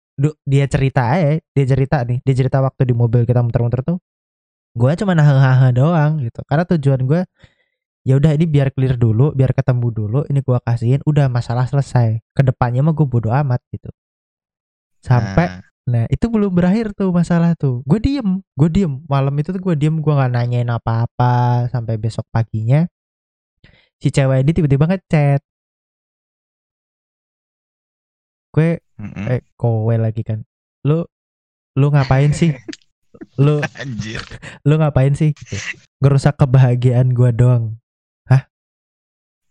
dia 0.50 0.66
cerita 0.66 1.14
aja 1.14 1.38
dia 1.54 1.66
cerita 1.70 2.02
nih 2.02 2.26
dia 2.26 2.34
cerita 2.34 2.58
waktu 2.58 2.90
di 2.90 2.94
mobil 2.98 3.22
kita 3.30 3.46
muter-muter 3.46 3.86
tuh. 3.86 4.02
Gue 4.74 4.94
cuma 4.98 5.14
hahaha 5.14 5.70
doang 5.70 6.22
gitu. 6.26 6.42
Karena 6.50 6.66
tujuan 6.66 7.02
gue 7.06 7.22
ya 8.08 8.18
udah 8.18 8.34
ini 8.34 8.46
biar 8.50 8.74
clear 8.74 8.96
dulu 8.96 9.36
biar 9.36 9.52
ketemu 9.54 9.88
dulu 9.94 10.20
ini 10.32 10.40
gue 10.42 10.58
kasihin 10.66 11.02
udah 11.06 11.30
masalah 11.30 11.70
selesai. 11.70 12.18
Ke 12.34 12.42
depannya 12.42 12.82
mah 12.82 12.98
gue 12.98 13.06
bodo 13.06 13.30
amat 13.30 13.62
gitu. 13.70 13.94
Sampai 15.02 15.62
Nah, 15.88 16.04
nah 16.04 16.06
itu 16.12 16.26
belum 16.28 16.52
berakhir 16.52 16.92
tuh 16.98 17.14
masalah 17.16 17.56
tuh. 17.56 17.86
Gue 17.86 18.02
diem 18.02 18.42
gue 18.58 18.70
diem. 18.74 19.00
Malam 19.06 19.32
itu 19.38 19.54
tuh 19.54 19.62
gue 19.62 19.76
diem 19.78 19.96
gue 20.02 20.14
nggak 20.18 20.34
nanyain 20.34 20.68
apa-apa. 20.68 21.70
Sampai 21.70 22.02
besok 22.02 22.26
paginya 22.34 22.90
si 23.98 24.10
cewek 24.14 24.46
ini 24.46 24.52
tiba-tiba 24.54 24.86
ngechat. 24.86 25.42
Gue 28.54 28.82
mm-mm. 28.98 29.26
eh 29.30 29.42
kowe 29.58 29.96
lagi 29.98 30.22
kan. 30.26 30.46
Lu 30.86 31.06
lu 31.78 31.88
ngapain 31.94 32.34
sih? 32.34 32.54
Lu 33.42 33.62
anjir. 33.78 34.22
lu 34.62 34.78
ngapain 34.78 35.14
sih? 35.18 35.34
Gitu. 35.34 35.58
ngerusak 36.02 36.38
kebahagiaan 36.38 37.18
gua 37.18 37.34
doang. 37.34 37.82
Hah? 38.30 38.46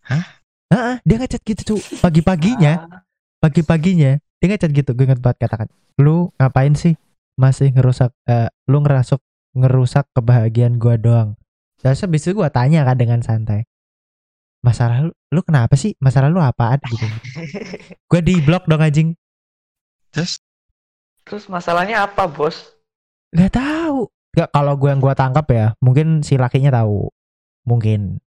Hah? 0.07 0.25
Heeh, 0.71 0.97
dia 1.03 1.17
ngechat 1.19 1.43
gitu 1.43 1.63
tuh 1.75 1.81
pagi-paginya 1.99 2.87
Ah, 2.87 3.03
pagi-paginya 3.43 4.23
dia 4.39 4.47
ngechat 4.47 4.71
gitu. 4.71 4.95
Gue 4.95 5.11
inget 5.11 5.19
banget 5.19 5.47
katakan 5.47 5.67
lu 5.99 6.31
ngapain 6.39 6.79
sih? 6.79 6.95
Masih 7.35 7.75
ngerusak 7.75 8.15
eh, 8.31 8.51
lu 8.71 8.83
ngerasuk 8.87 9.19
ngerusak 9.59 10.07
kebahagiaan 10.15 10.79
gua 10.79 10.95
doang. 10.95 11.35
Terus 11.83 12.07
habis 12.07 12.23
itu 12.23 12.39
gua 12.39 12.51
tanya 12.51 12.87
kan 12.87 12.99
dengan 12.99 13.19
santai 13.23 13.67
masalah 14.67 15.07
lu, 15.07 15.15
lu 15.31 15.41
kenapa 15.47 15.79
sih 15.79 15.95
masalah 16.03 16.27
lu 16.27 16.43
apaan 16.43 16.83
gitu 16.91 17.07
gue 18.11 18.21
di 18.27 18.43
blok 18.43 18.67
dong 18.67 18.83
anjing 18.83 19.15
Terus 20.11 20.41
Terus 21.27 21.51
masalahnya 21.51 22.07
apa, 22.07 22.31
Bos? 22.31 22.79
Gak 23.35 23.59
tahu. 23.59 24.07
Gak 24.31 24.55
kalau 24.55 24.79
gue 24.79 24.89
yang 24.95 25.03
gue 25.03 25.11
tangkap 25.19 25.47
ya, 25.51 25.67
mungkin 25.83 26.23
si 26.23 26.39
lakinya 26.39 26.71
tahu. 26.71 27.11
Mungkin. 27.67 28.23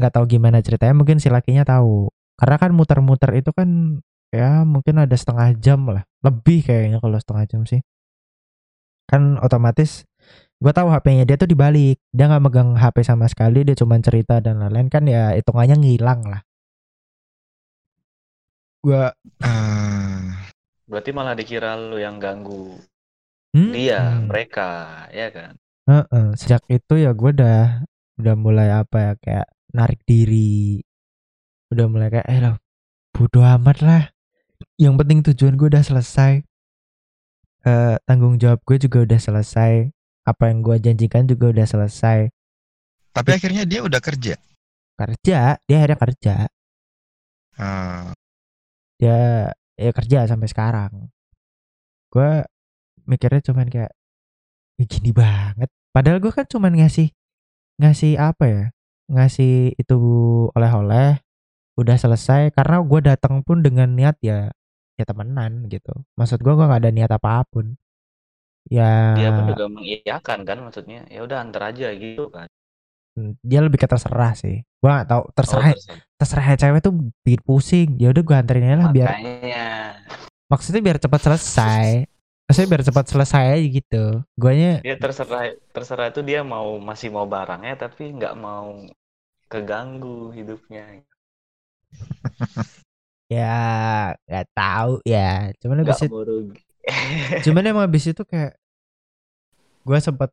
Gak 0.00 0.16
tahu 0.16 0.24
gimana 0.24 0.64
ceritanya, 0.64 0.96
mungkin 0.96 1.20
si 1.20 1.28
lakinya 1.28 1.68
tahu. 1.68 2.08
Karena 2.40 2.56
kan 2.56 2.70
muter-muter 2.72 3.36
itu 3.36 3.52
kan 3.52 4.00
ya 4.32 4.64
mungkin 4.64 5.04
ada 5.04 5.12
setengah 5.12 5.52
jam 5.60 5.84
lah. 5.92 6.08
Lebih 6.24 6.64
kayaknya 6.64 6.98
kalau 7.04 7.20
setengah 7.20 7.44
jam 7.44 7.62
sih. 7.68 7.84
Kan 9.04 9.36
otomatis 9.44 10.08
gue 10.58 10.72
tahu 10.74 10.88
HP-nya 10.90 11.24
dia 11.28 11.36
tuh 11.38 11.50
dibalik. 11.50 11.96
Dia 12.10 12.26
nggak 12.26 12.42
megang 12.42 12.70
HP 12.74 12.96
sama 13.06 13.26
sekali, 13.30 13.62
dia 13.62 13.78
cuma 13.78 13.98
cerita 14.02 14.42
dan 14.42 14.58
lain-lain 14.58 14.90
kan 14.90 15.06
ya 15.06 15.34
hitungannya 15.38 15.76
ngilang 15.78 16.20
lah. 16.26 16.42
Gue 18.82 19.10
eh, 19.42 20.22
Berarti 20.88 21.10
malah 21.12 21.34
dikira 21.36 21.76
lu 21.76 21.98
yang 22.00 22.16
ganggu 22.18 22.78
Hmm? 23.56 23.72
dia, 23.72 24.20
Hmm. 24.20 24.28
mereka, 24.28 25.08
ya 25.08 25.32
kan? 25.32 25.56
Heeh, 25.88 26.26
sejak 26.36 26.68
itu 26.68 27.00
ya 27.00 27.16
gue 27.16 27.32
udah 27.32 27.80
udah 28.20 28.34
mulai 28.36 28.68
apa 28.68 28.96
ya 29.00 29.12
kayak 29.16 29.48
narik 29.72 30.00
diri 30.04 30.84
udah 31.72 31.86
mulai 31.88 32.08
kayak 32.12 32.28
eh 32.28 32.40
lah 32.44 32.54
bodo 33.12 33.40
amat 33.40 33.78
lah 33.84 34.02
yang 34.76 34.96
penting 35.00 35.22
tujuan 35.22 35.54
gue 35.56 35.68
udah 35.70 35.84
selesai 35.84 36.44
Eh 37.66 37.96
tanggung 38.06 38.38
jawab 38.38 38.62
gue 38.64 38.76
juga 38.80 39.04
udah 39.04 39.20
selesai 39.20 39.90
apa 40.28 40.52
yang 40.52 40.60
gue 40.60 40.76
janjikan 40.76 41.24
juga 41.24 41.48
udah 41.56 41.66
selesai. 41.66 42.28
Tapi 43.16 43.30
akhirnya 43.32 43.64
dia 43.64 43.80
udah 43.80 44.00
kerja. 44.04 44.36
kerja 44.98 45.54
dia 45.62 45.76
akhirnya 45.78 45.98
kerja. 45.98 46.34
Eh, 47.58 48.06
dia 48.98 49.18
ya 49.78 49.90
kerja 49.94 50.18
sampai 50.26 50.48
sekarang. 50.50 50.92
Gue 52.10 52.42
mikirnya 53.06 53.40
cuman 53.46 53.70
kayak 53.70 53.92
"Ih, 54.82 54.86
gini 54.90 55.14
banget. 55.14 55.70
Padahal 55.94 56.18
gue 56.18 56.32
kan 56.34 56.46
cuman 56.50 56.74
ngasih 56.82 57.14
ngasih 57.78 58.18
apa 58.18 58.44
ya 58.50 58.64
ngasih 59.08 59.78
itu 59.78 59.96
oleh-oleh 60.54 61.22
udah 61.78 61.96
selesai. 61.98 62.50
Karena 62.54 62.82
gue 62.82 63.00
datang 63.06 63.46
pun 63.46 63.62
dengan 63.62 63.86
niat 63.94 64.18
ya 64.18 64.50
ya 64.98 65.04
temenan 65.06 65.70
gitu. 65.70 65.94
Maksud 66.18 66.42
gue 66.42 66.52
gue 66.58 66.66
nggak 66.66 66.82
ada 66.82 66.90
niat 66.90 67.10
apa 67.14 67.46
pun 67.46 67.78
ya 68.76 68.82
Dia 69.16 69.28
pun 69.36 69.44
juga 69.50 69.64
mengiyakan 69.76 70.38
kan 70.48 70.58
maksudnya. 70.64 70.98
Ya 71.14 71.20
udah 71.26 71.38
antar 71.44 71.62
aja 71.70 71.86
gitu 72.02 72.22
kan. 72.36 72.48
hmm, 73.16 73.30
dia 73.44 73.60
lebih 73.64 73.78
ke 73.82 73.88
terserah 73.90 74.32
sih 74.38 74.56
gue 74.64 74.88
gak 74.90 75.08
tahu 75.10 75.22
terserah 75.36 75.66
Oh, 75.66 75.74
terserah. 75.74 76.02
terserah 76.18 76.44
cewek 76.60 76.80
tuh 76.86 76.92
bikin 77.24 77.42
pusing 77.46 77.88
ya 78.02 78.06
udah 78.12 78.22
gue 78.26 78.36
anterin 78.38 78.64
aja 78.68 78.76
lah 78.82 78.88
biar 78.96 79.10
maksudnya 80.48 80.80
biar 80.84 80.98
cepat 81.00 81.20
selesai 81.24 81.86
maksudnya 82.48 82.68
biar 82.72 82.84
cepat 82.88 83.04
selesai 83.12 83.42
aja 83.56 83.66
gitu 83.68 84.04
guanya 84.40 84.80
dia 84.84 84.94
terserah 85.02 85.42
terserah 85.74 86.06
itu 86.12 86.20
dia 86.28 86.40
mau 86.52 86.68
masih 86.88 87.08
mau 87.16 87.26
barangnya 87.34 87.72
tapi 87.82 88.02
nggak 88.16 88.34
mau 88.46 88.66
keganggu 89.52 90.16
hidupnya. 90.38 90.82
ya 93.34 93.44
nggak 94.26 94.44
tahu 94.56 94.90
ya 95.12 95.18
cuman 95.60 95.78
Nggak 95.82 95.84
habis 95.84 96.00
itu 96.06 96.08
mau 96.10 96.22
rugi. 96.28 96.60
Cuman 97.44 97.64
emang 97.68 97.84
habis 97.84 98.08
itu 98.08 98.22
kayak 98.24 98.56
gue 99.88 99.98
sempat 100.04 100.30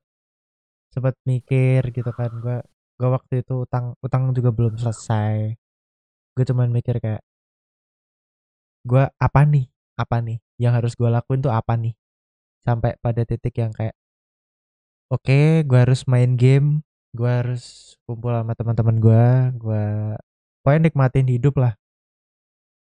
sempat 0.92 1.16
mikir 1.28 1.84
gitu 1.92 2.12
kan 2.16 2.32
gue 2.40 2.58
gue 2.96 3.10
waktu 3.12 3.44
itu 3.44 3.68
utang 3.68 3.96
utang 4.00 4.32
juga 4.32 4.50
belum 4.56 4.80
selesai. 4.80 5.60
Gue 6.36 6.46
cuman 6.48 6.72
mikir 6.72 7.00
kayak 7.04 7.24
gue 8.88 9.04
apa 9.20 9.42
nih 9.44 9.66
apa 10.00 10.18
nih 10.24 10.38
yang 10.62 10.74
harus 10.78 10.96
gue 10.96 11.10
lakuin 11.12 11.44
tuh 11.44 11.52
apa 11.52 11.76
nih? 11.76 11.96
Sampai 12.64 12.96
pada 13.04 13.22
titik 13.28 13.56
yang 13.60 13.76
kayak 13.76 13.96
oke 15.12 15.68
gue 15.68 15.80
harus 15.80 16.08
main 16.08 16.40
game 16.40 16.82
gue 17.16 17.28
harus 17.30 17.96
kumpul 18.04 18.36
sama 18.36 18.52
teman-teman 18.60 18.98
gue 19.00 19.26
gue 19.60 19.86
pokoknya 20.64 20.82
nikmatin 20.92 21.28
hidup 21.28 21.56
lah. 21.60 21.74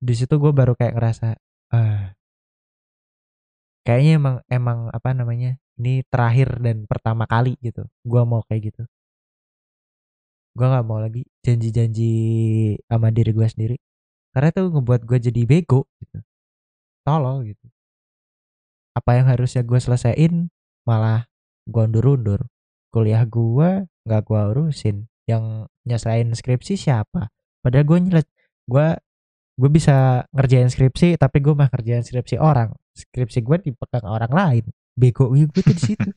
Di 0.03 0.14
situ 0.18 0.35
gue 0.42 0.51
baru 0.51 0.75
kayak 0.75 0.94
ngerasa 0.99 1.38
ah 1.70 2.18
kayaknya 3.90 4.12
emang 4.22 4.37
emang 4.46 4.79
apa 4.94 5.11
namanya 5.11 5.59
ini 5.83 6.07
terakhir 6.07 6.62
dan 6.62 6.87
pertama 6.87 7.26
kali 7.26 7.59
gitu 7.59 7.83
gua 8.07 8.22
mau 8.22 8.46
kayak 8.46 8.70
gitu. 8.70 8.83
Gua 10.55 10.66
nggak 10.79 10.87
mau 10.87 11.03
lagi 11.03 11.26
janji-janji 11.42 12.12
sama 12.87 13.11
diri 13.11 13.35
gua 13.35 13.50
sendiri. 13.50 13.83
Karena 14.31 14.55
itu 14.55 14.62
ngebuat 14.70 15.03
gua 15.03 15.18
jadi 15.18 15.42
bego 15.42 15.90
gitu. 15.98 16.22
Tolol 17.03 17.50
gitu. 17.50 17.66
Apa 18.94 19.18
yang 19.18 19.26
harusnya 19.26 19.66
gua 19.66 19.83
selesaiin 19.83 20.55
malah 20.87 21.26
gua 21.66 21.90
undur-undur. 21.90 22.46
Kuliah 22.94 23.26
gua 23.26 23.90
nggak 24.07 24.22
gua 24.22 24.55
urusin. 24.55 25.11
Yang 25.26 25.66
nyelesain 25.83 26.31
skripsi 26.31 26.79
siapa? 26.79 27.35
Padahal 27.59 27.83
gua 27.90 27.98
nyelet 27.98 28.29
gua 28.70 29.03
gue 29.61 29.70
bisa 29.70 30.25
ngerjain 30.33 30.73
skripsi 30.73 31.20
tapi 31.20 31.44
gue 31.44 31.53
mah 31.53 31.68
ngerjain 31.68 32.01
skripsi 32.01 32.40
orang 32.40 32.73
skripsi 32.96 33.44
gue 33.44 33.57
dipegang 33.68 34.09
orang 34.09 34.33
lain 34.33 34.64
bego 34.96 35.29
gue 35.29 35.44
tuh 35.53 35.77
di 35.77 35.83
situ 35.92 36.09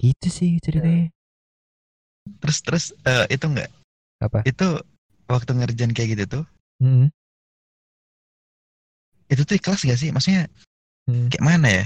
gitu 0.00 0.28
sih 0.30 0.56
ceritanya 0.62 1.10
Terus 2.38 2.58
terus 2.62 2.84
eh, 3.02 3.26
itu 3.32 3.44
enggak? 3.48 3.70
apa 4.20 4.44
Itu 4.44 4.84
waktu 5.26 5.50
ngerjain 5.56 5.92
kayak 5.96 6.10
gitu 6.16 6.24
tuh, 6.40 6.44
Mm, 6.80 7.12
itu 9.28 9.42
tuh 9.44 9.56
ikhlas 9.60 9.84
gak 9.84 10.00
sih? 10.00 10.08
Maksudnya 10.08 10.48
mm, 11.04 11.28
kayak 11.28 11.44
mana 11.44 11.68
ya? 11.68 11.84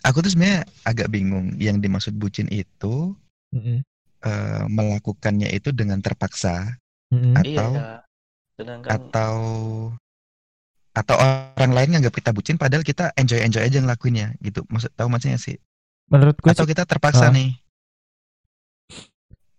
Aku 0.00 0.24
tuh 0.24 0.32
sebenarnya 0.32 0.64
agak 0.84 1.12
bingung. 1.12 1.52
Yang 1.60 1.76
dimaksud 1.84 2.14
bucin 2.16 2.48
itu 2.48 3.12
mm, 3.52 3.60
mm, 3.60 3.78
eh, 4.24 4.64
melakukannya 4.64 5.52
itu 5.52 5.76
dengan 5.76 6.00
terpaksa 6.00 6.80
mm, 7.12 7.20
mm. 7.20 7.34
atau 7.36 7.70
Iya. 7.76 8.03
Sedangkan 8.54 8.90
atau 8.90 9.34
atau 10.94 11.16
orang 11.18 11.72
lain 11.74 11.88
nganggap 11.98 12.14
kita 12.14 12.30
bucin 12.30 12.54
padahal 12.54 12.86
kita 12.86 13.10
enjoy 13.18 13.42
enjoy 13.42 13.66
aja 13.66 13.82
ngelakuinnya 13.82 14.38
gitu. 14.38 14.62
Maksud 14.70 14.94
tahu 14.94 15.10
maksudnya 15.10 15.38
sih? 15.38 15.58
menurut 16.04 16.36
gue 16.36 16.52
Atau 16.52 16.68
sih 16.68 16.76
kita 16.76 16.84
terpaksa 16.84 17.28
Ah. 17.28 17.34
nih 17.34 17.56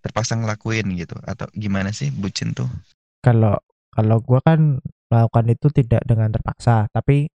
terpaksa 0.06 0.38
ngelakuin 0.38 0.86
gitu 0.94 1.18
atau 1.26 1.50
gimana 1.58 1.90
sih 1.90 2.14
bucin 2.14 2.54
tuh? 2.54 2.70
kalau 3.26 3.58
kalau 3.90 4.22
gue 4.22 4.38
kan 4.46 4.78
melakukan 5.10 5.46
itu 5.50 5.68
tidak 5.74 6.06
dengan 6.06 6.30
terpaksa 6.30 6.86
tapi 6.94 7.34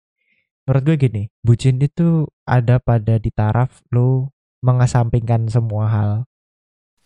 menurut 0.67 0.83
gue 0.83 0.97
gini 0.99 1.23
bucin 1.47 1.79
itu 1.79 2.27
ada 2.43 2.83
pada 2.83 3.23
di 3.23 3.31
taraf 3.31 3.79
lu 3.95 4.27
mengesampingkan 4.67 5.47
semua 5.47 5.87
hal 5.87 6.11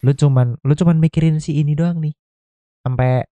lu 0.00 0.16
cuman 0.16 0.56
lu 0.64 0.72
cuman 0.72 0.96
mikirin 0.96 1.44
si 1.44 1.60
ini 1.60 1.76
doang 1.76 2.00
nih 2.00 2.16
sampai 2.80 3.28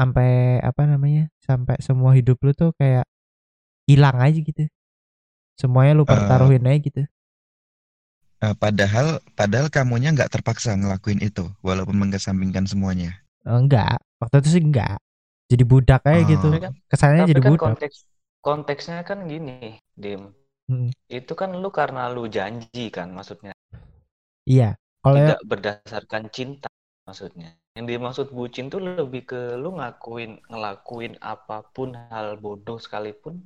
sampai 0.00 0.58
apa 0.64 0.82
namanya 0.88 1.28
sampai 1.44 1.76
semua 1.84 2.16
hidup 2.16 2.40
lu 2.40 2.52
tuh 2.56 2.72
kayak 2.80 3.04
hilang 3.90 4.16
aja 4.16 4.40
gitu 4.40 4.64
semuanya 5.60 5.92
lu 6.00 6.04
Eh. 6.08 6.08
pertaruhin 6.08 6.64
aja 6.64 6.80
gitu 6.80 7.02
Eh, 8.40 8.56
padahal 8.56 9.20
padahal 9.36 9.68
kamunya 9.68 10.16
nggak 10.16 10.32
terpaksa 10.32 10.72
ngelakuin 10.72 11.20
itu 11.20 11.44
walaupun 11.60 11.92
mengesampingkan 12.00 12.64
semuanya. 12.64 13.20
Eh, 13.44 13.52
enggak 13.52 14.00
waktu 14.16 14.40
itu 14.40 14.48
sih 14.56 14.62
enggak 14.64 14.96
jadi 15.52 15.64
budak 15.68 16.00
aja 16.08 16.24
Oh. 16.24 16.28
gitu 16.32 16.48
kan- 16.56 16.76
kesannya 16.88 17.22
tapi 17.28 17.30
jadi 17.36 17.40
kan 17.44 17.50
budak 17.52 17.64
konteks 17.68 17.96
konteksnya 18.40 18.98
kan 19.04 19.28
gini, 19.28 19.76
Dim. 19.92 20.32
Mm. 20.72 20.88
Itu 21.12 21.32
kan 21.36 21.52
lu 21.52 21.68
karena 21.68 22.08
lu 22.08 22.24
janji 22.32 22.88
kan 22.88 23.12
maksudnya. 23.12 23.52
iya 24.48 24.72
kalau 25.04 25.20
ya 25.20 25.36
Tidak 25.36 25.42
berdasarkan 25.44 26.22
cinta 26.32 26.72
maksudnya. 27.04 27.59
Yang 27.70 27.86
dimaksud 27.86 28.26
bucin 28.34 28.66
tuh 28.66 28.82
lebih 28.82 29.22
ke 29.24 29.54
lu 29.54 29.78
ngakuin 29.78 30.42
ngelakuin 30.50 31.14
apa 31.22 31.62
pun 31.70 31.94
hal 32.10 32.36
bodoh 32.36 32.76
sekalipun 32.78 33.38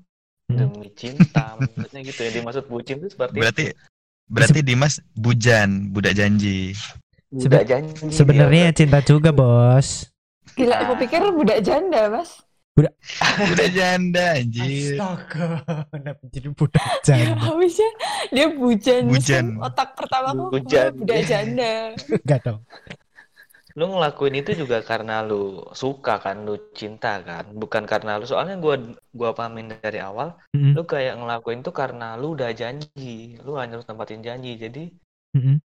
Hmm. 0.45 0.61
demi 0.61 0.93
cinta 0.93 1.57
maksudnya 1.57 2.05
gitu 2.05 2.21
ya 2.21 2.31
dimaksud 2.37 2.69
bucin 2.69 3.01
itu 3.01 3.09
seperti 3.17 3.41
Berarti 3.41 3.65
itu. 3.65 3.81
berarti 4.29 4.61
Dimas 4.61 5.01
bujan, 5.17 5.89
budak 5.89 6.13
janji. 6.21 6.77
Budak 7.33 7.65
janji 7.65 8.13
sebenarnya 8.13 8.69
berarti. 8.69 8.77
cinta 8.77 9.01
juga 9.01 9.33
bos 9.33 10.05
Gila, 10.53 10.85
aku 10.85 11.01
pikir 11.01 11.25
budak 11.33 11.65
janda, 11.65 12.13
Mas. 12.13 12.45
Budak 12.77 13.71
janda 13.73 14.37
anjir. 14.37 15.01
Astaga, 15.01 15.47
kenapa 15.89 16.23
jadi 16.29 16.49
budak 16.53 16.85
Ya, 16.85 16.93
janda? 17.25 17.41
habisnya 17.41 17.91
dia 18.29 18.47
bujan. 18.53 19.03
Bujan. 19.09 19.45
Otak 19.59 19.97
pertamaku, 19.97 20.61
Bujan. 20.61 20.93
wah, 20.93 20.99
budak 21.01 21.21
janda. 21.25 21.73
Enggak 21.97 22.39
dong. 22.45 22.61
Lu 23.79 23.85
ngelakuin 23.93 24.35
itu 24.41 24.51
juga 24.61 24.79
karena 24.91 25.15
lu 25.29 25.35
suka 25.83 26.15
kan 26.25 26.37
lu 26.47 26.55
cinta 26.79 27.09
kan 27.29 27.45
bukan 27.63 27.85
karena 27.93 28.11
lu 28.21 28.25
soalnya 28.31 28.57
gua 28.65 28.75
gua 29.19 29.31
pahamin 29.39 29.67
dari 29.85 29.99
awal 30.09 30.29
Mm-mm, 30.57 30.75
lu 30.75 30.81
kayak 30.93 31.15
ngelakuin 31.21 31.61
itu 31.63 31.73
karena 31.81 32.05
lu 32.21 32.27
udah 32.37 32.51
janji 32.61 33.11
lu 33.45 33.51
hanya 33.61 33.73
harus 33.79 33.89
tempatin 33.91 34.21
janji 34.29 34.51
jadi 34.65 34.83
mm-mm. 35.37 35.61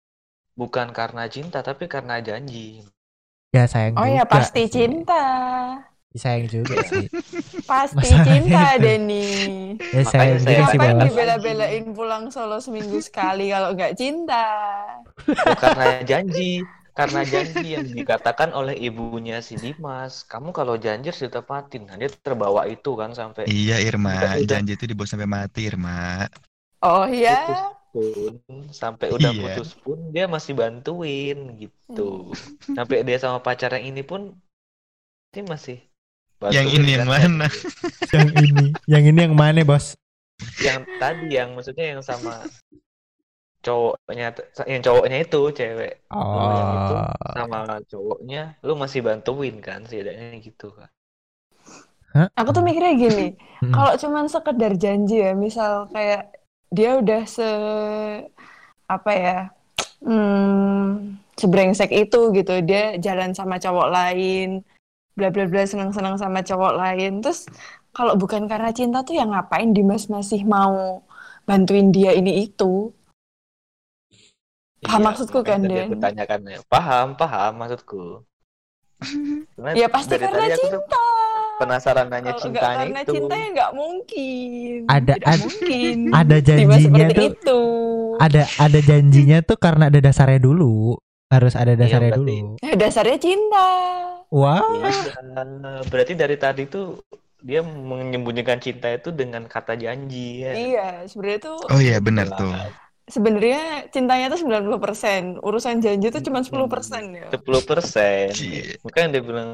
bukan 0.59 0.87
karena 0.97 1.23
cinta 1.35 1.59
tapi 1.67 1.85
karena 1.93 2.15
janji 2.27 2.67
Ya 3.55 3.63
sayang 3.71 3.97
Oh 3.97 4.05
juga. 4.05 4.15
ya, 4.15 4.23
pasti 4.31 4.61
sih. 4.71 4.71
cinta. 4.73 5.13
Sayang 6.17 6.47
juga 6.51 6.77
sih. 6.89 7.05
Pasti 7.69 8.09
Masalahnya 8.15 8.25
cinta, 8.25 8.63
itu. 8.71 8.83
Denny. 8.83 9.75
Ya 9.95 10.03
sayang 10.11 10.41
saya 10.43 10.59
juga 10.59 10.63
sih 10.69 10.79
Bos. 10.79 11.13
dibela-belain 11.13 11.93
pulang 11.95 12.31
Solo 12.33 12.57
seminggu 12.63 12.97
sekali 13.03 13.51
kalau 13.53 13.69
nggak 13.75 13.93
cinta? 13.99 14.35
Oh, 15.45 15.55
karena 15.61 15.83
janji 16.09 16.69
karena 16.97 17.21
janji 17.21 17.77
yang 17.77 17.85
dikatakan 17.85 18.49
oleh 18.57 18.73
ibunya 18.73 19.37
si 19.45 19.53
Dimas. 19.53 20.25
Kamu 20.25 20.49
kalau 20.49 20.75
janji 20.81 21.13
harus 21.13 21.21
ditepatin 21.21 21.85
nah 21.85 21.95
dia 22.01 22.09
terbawa 22.09 22.65
itu 22.65 22.97
kan 22.97 23.13
sampai 23.13 23.45
Iya 23.45 23.77
Irma, 23.85 24.41
janji 24.49 24.73
itu 24.73 24.85
dibawa 24.89 25.05
sampai 25.05 25.29
mati 25.29 25.69
Irma. 25.69 26.25
Oh 26.81 27.05
putus 27.05 27.17
iya, 27.21 27.37
pun 27.93 28.33
sampai 28.73 29.07
udah 29.13 29.31
Iya. 29.33 29.41
putus 29.57 29.69
pun 29.77 29.97
dia 30.13 30.25
masih 30.25 30.53
bantuin 30.57 31.37
gitu. 31.61 32.33
Sampai 32.73 33.05
dia 33.05 33.17
sama 33.21 33.39
pacar 33.41 33.77
yang 33.77 33.93
ini 33.93 34.01
pun 34.01 34.33
dia 35.33 35.43
masih 35.45 35.77
Yang 36.49 36.67
bantuin 36.69 36.81
ini 36.81 36.89
yang 36.97 37.05
kan, 37.05 37.09
mana? 37.09 37.47
yang 38.13 38.27
ini, 38.41 38.65
yang 38.89 39.03
ini 39.09 39.19
yang 39.29 39.35
mana 39.37 39.61
bos? 39.65 39.93
yang 40.61 40.85
tadi 41.01 41.33
yang 41.33 41.57
maksudnya 41.57 41.97
yang 41.97 42.01
sama 42.05 42.45
cowoknya 43.67 44.31
yang 44.63 44.79
cowoknya 44.79 45.17
itu 45.27 45.41
cewek. 45.51 45.93
Lu 46.15 46.47
yang 46.55 46.71
itu. 46.79 46.93
Oh, 46.95 47.11
sama 47.35 47.59
cowoknya 47.91 48.41
lu 48.63 48.73
masih 48.79 49.03
bantuin 49.03 49.59
kan 49.59 49.83
setidaknya 49.83 50.39
gitu 50.39 50.71
kan 50.71 50.87
aku 52.33 52.49
tuh 52.55 52.63
mikirnya 52.65 52.93
gini. 52.97 53.27
Mm-mm. 53.61 53.73
Kalau 53.73 53.93
cuman 53.99 54.25
sekedar 54.29 54.73
janji 54.77 55.21
ya, 55.21 55.37
misal 55.37 55.89
kayak 55.91 56.33
dia 56.73 56.97
udah 56.97 57.21
se 57.29 57.49
apa 58.87 59.11
ya, 59.13 59.39
hmm, 60.03 61.19
sebrengsek 61.35 61.91
itu 61.91 62.31
gitu, 62.33 62.53
dia 62.63 62.95
jalan 62.97 63.35
sama 63.35 63.59
cowok 63.59 63.87
lain, 63.91 64.63
bla 65.13 65.29
bla 65.29 65.45
bla 65.45 65.63
senang-senang 65.67 66.15
sama 66.17 66.41
cowok 66.41 66.73
lain, 66.75 67.19
terus 67.21 67.47
kalau 67.91 68.13
bukan 68.15 68.45
karena 68.45 68.71
cinta 68.71 69.01
tuh 69.03 69.17
ya 69.17 69.25
ngapain 69.25 69.73
Dimas 69.73 70.07
masih 70.07 70.45
mau 70.45 71.01
bantuin 71.47 71.89
dia 71.89 72.13
ini 72.13 72.45
itu 72.47 72.91
Paham 74.85 74.99
Iya, 75.01 75.07
maksudku 75.09 75.39
kan, 75.41 75.59
Den? 75.65 75.89
Aku 75.89 75.95
tanyakan 75.97 76.39
ya. 76.47 76.57
Paham, 76.69 77.07
paham 77.17 77.51
maksudku. 77.57 78.01
Karena 79.57 79.71
ya 79.73 79.87
pasti 79.89 80.13
dari 80.13 80.25
karena 80.25 80.37
tadi 80.37 80.51
aku 80.53 80.65
tuh 80.69 80.81
cinta 80.81 81.03
penasaran 81.57 82.07
nanya 82.13 82.21
nggak 82.29 82.37
cintanya 82.41 82.77
karena 82.85 82.99
itu. 83.01 83.11
cinta 83.13 83.33
ya 83.37 83.47
nggak 83.57 83.71
mungkin 83.73 84.77
Ada- 84.85 85.17
Tidak 85.17 85.27
ad- 85.33 85.41
mungkin 85.41 85.95
ada 86.21 86.37
janjinya 86.41 87.07
tuh 87.09 87.25
itu 87.33 87.59
ada 88.17 88.41
ada 88.57 88.79
janjinya 88.81 89.37
tuh 89.45 89.57
karena 89.57 89.83
ada 89.89 89.99
dasarnya 90.01 90.39
dulu 90.41 90.97
harus 91.33 91.53
ada 91.57 91.73
dasarnya 91.73 92.09
Iya, 92.09 92.17
berarti. 92.17 92.37
dulu 92.37 92.61
Ya, 92.61 92.73
dasarnya 92.77 93.17
cinta 93.21 93.67
wah 94.29 94.61
Iya, 94.61 94.89
berarti 95.89 96.13
dari 96.13 96.35
tadi 96.37 96.63
tuh 96.69 97.01
dia 97.41 97.61
menyembunyikan 97.61 98.57
cinta 98.57 98.89
itu 98.89 99.13
dengan 99.13 99.45
kata 99.45 99.77
janji 99.77 100.41
ya. 100.45 100.51
iya 100.57 100.87
sebenarnya 101.05 101.39
tuh 101.45 101.57
Oh 101.69 101.79
iya 101.81 101.97
benar 102.01 102.27
tuh. 102.33 102.49
Sebenarnya 103.07 103.87
cintanya 103.89 104.27
tuh 104.27 104.39
90% 104.43 105.39
urusan 105.39 105.79
janji 105.79 106.11
tuh 106.11 106.21
cuma 106.21 106.43
10% 106.43 107.15
ya 107.15 107.27
10 107.31 107.63
persen. 107.63 108.27
Makanya 108.83 109.07
dia 109.15 109.21
bilang 109.23 109.49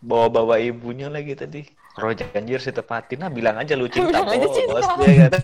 bawa-bawa 0.00 0.56
ibunya 0.56 1.10
lagi 1.10 1.34
tadi. 1.34 1.66
Kalau 1.90 2.14
janji 2.14 2.54
harus 2.54 2.64
ditepatin, 2.64 3.18
nah 3.18 3.28
bilang 3.28 3.58
aja 3.58 3.74
lu 3.74 3.90
cinta 3.90 4.22
Bilang 4.22 4.30
aja 4.30 4.46
bos. 4.46 4.54
cinta. 4.56 4.78
Dia 4.96 5.14
kata. 5.26 5.38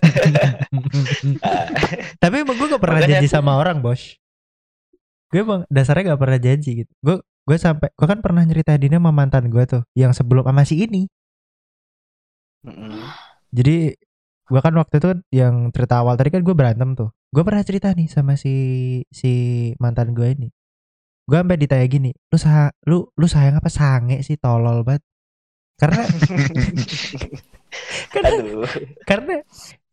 tapi 2.23 2.35
emang 2.43 2.57
gue 2.57 2.67
gak 2.71 2.83
pernah 2.83 3.01
Makanya 3.03 3.13
janji 3.19 3.29
aku- 3.29 3.37
sama 3.37 3.53
orang 3.59 3.79
bos 3.83 4.03
gue 5.27 5.43
emang 5.43 5.67
dasarnya 5.67 6.15
gak 6.15 6.21
pernah 6.23 6.39
janji 6.39 6.71
gitu 6.87 6.93
gue 7.03 7.17
gue 7.19 7.57
sampai 7.59 7.91
gue 7.91 8.07
kan 8.07 8.23
pernah 8.23 8.47
nyeritain 8.47 8.79
ini 8.79 8.95
sama 8.95 9.11
mantan 9.11 9.51
gue 9.51 9.65
tuh 9.67 9.83
yang 9.99 10.15
sebelum 10.15 10.47
sama 10.47 10.63
si 10.63 10.79
ini 10.79 11.11
Mm-mm. 12.63 13.03
jadi 13.51 13.95
gue 14.47 14.61
kan 14.63 14.75
waktu 14.79 14.95
itu 15.03 15.11
yang 15.35 15.75
cerita 15.75 15.99
awal 16.03 16.15
tadi 16.15 16.31
kan 16.31 16.47
gue 16.47 16.55
berantem 16.55 16.95
tuh. 16.95 17.11
Gue 17.35 17.43
pernah 17.43 17.67
cerita 17.67 17.91
nih 17.91 18.07
sama 18.07 18.39
si 18.39 18.55
si 19.11 19.33
mantan 19.83 20.15
gue 20.15 20.29
ini. 20.39 20.49
Gue 21.27 21.43
sampai 21.43 21.59
ditanya 21.59 21.87
gini 21.91 22.11
lu 22.15 22.39
sa 22.39 22.71
lu 22.87 23.11
lu 23.19 23.27
sayang 23.27 23.59
apa 23.59 23.67
sange 23.67 24.23
sih? 24.23 24.39
Tolol 24.39 24.87
banget. 24.87 25.03
Karena 25.77 26.03
karena 28.15 28.31
Aduh. 28.39 28.65
karena 29.05 29.35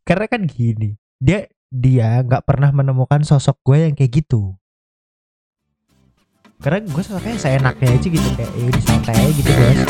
karena 0.06 0.26
kan 0.30 0.42
gini 0.46 0.96
dia 1.18 1.50
dia 1.68 2.22
nggak 2.22 2.46
pernah 2.46 2.70
menemukan 2.70 3.26
sosok 3.26 3.58
gue 3.66 3.90
yang 3.90 3.94
kayak 3.98 4.22
gitu. 4.22 4.54
Karena 6.62 6.78
gue 6.86 7.02
sosoknya 7.02 7.36
seenaknya 7.36 7.90
aja 7.90 8.06
gitu 8.06 8.28
kayak 8.38 8.50
ya 8.54 8.64
udah 8.70 8.82
santai 8.86 9.26
gitu 9.34 9.50
guys 9.50 9.82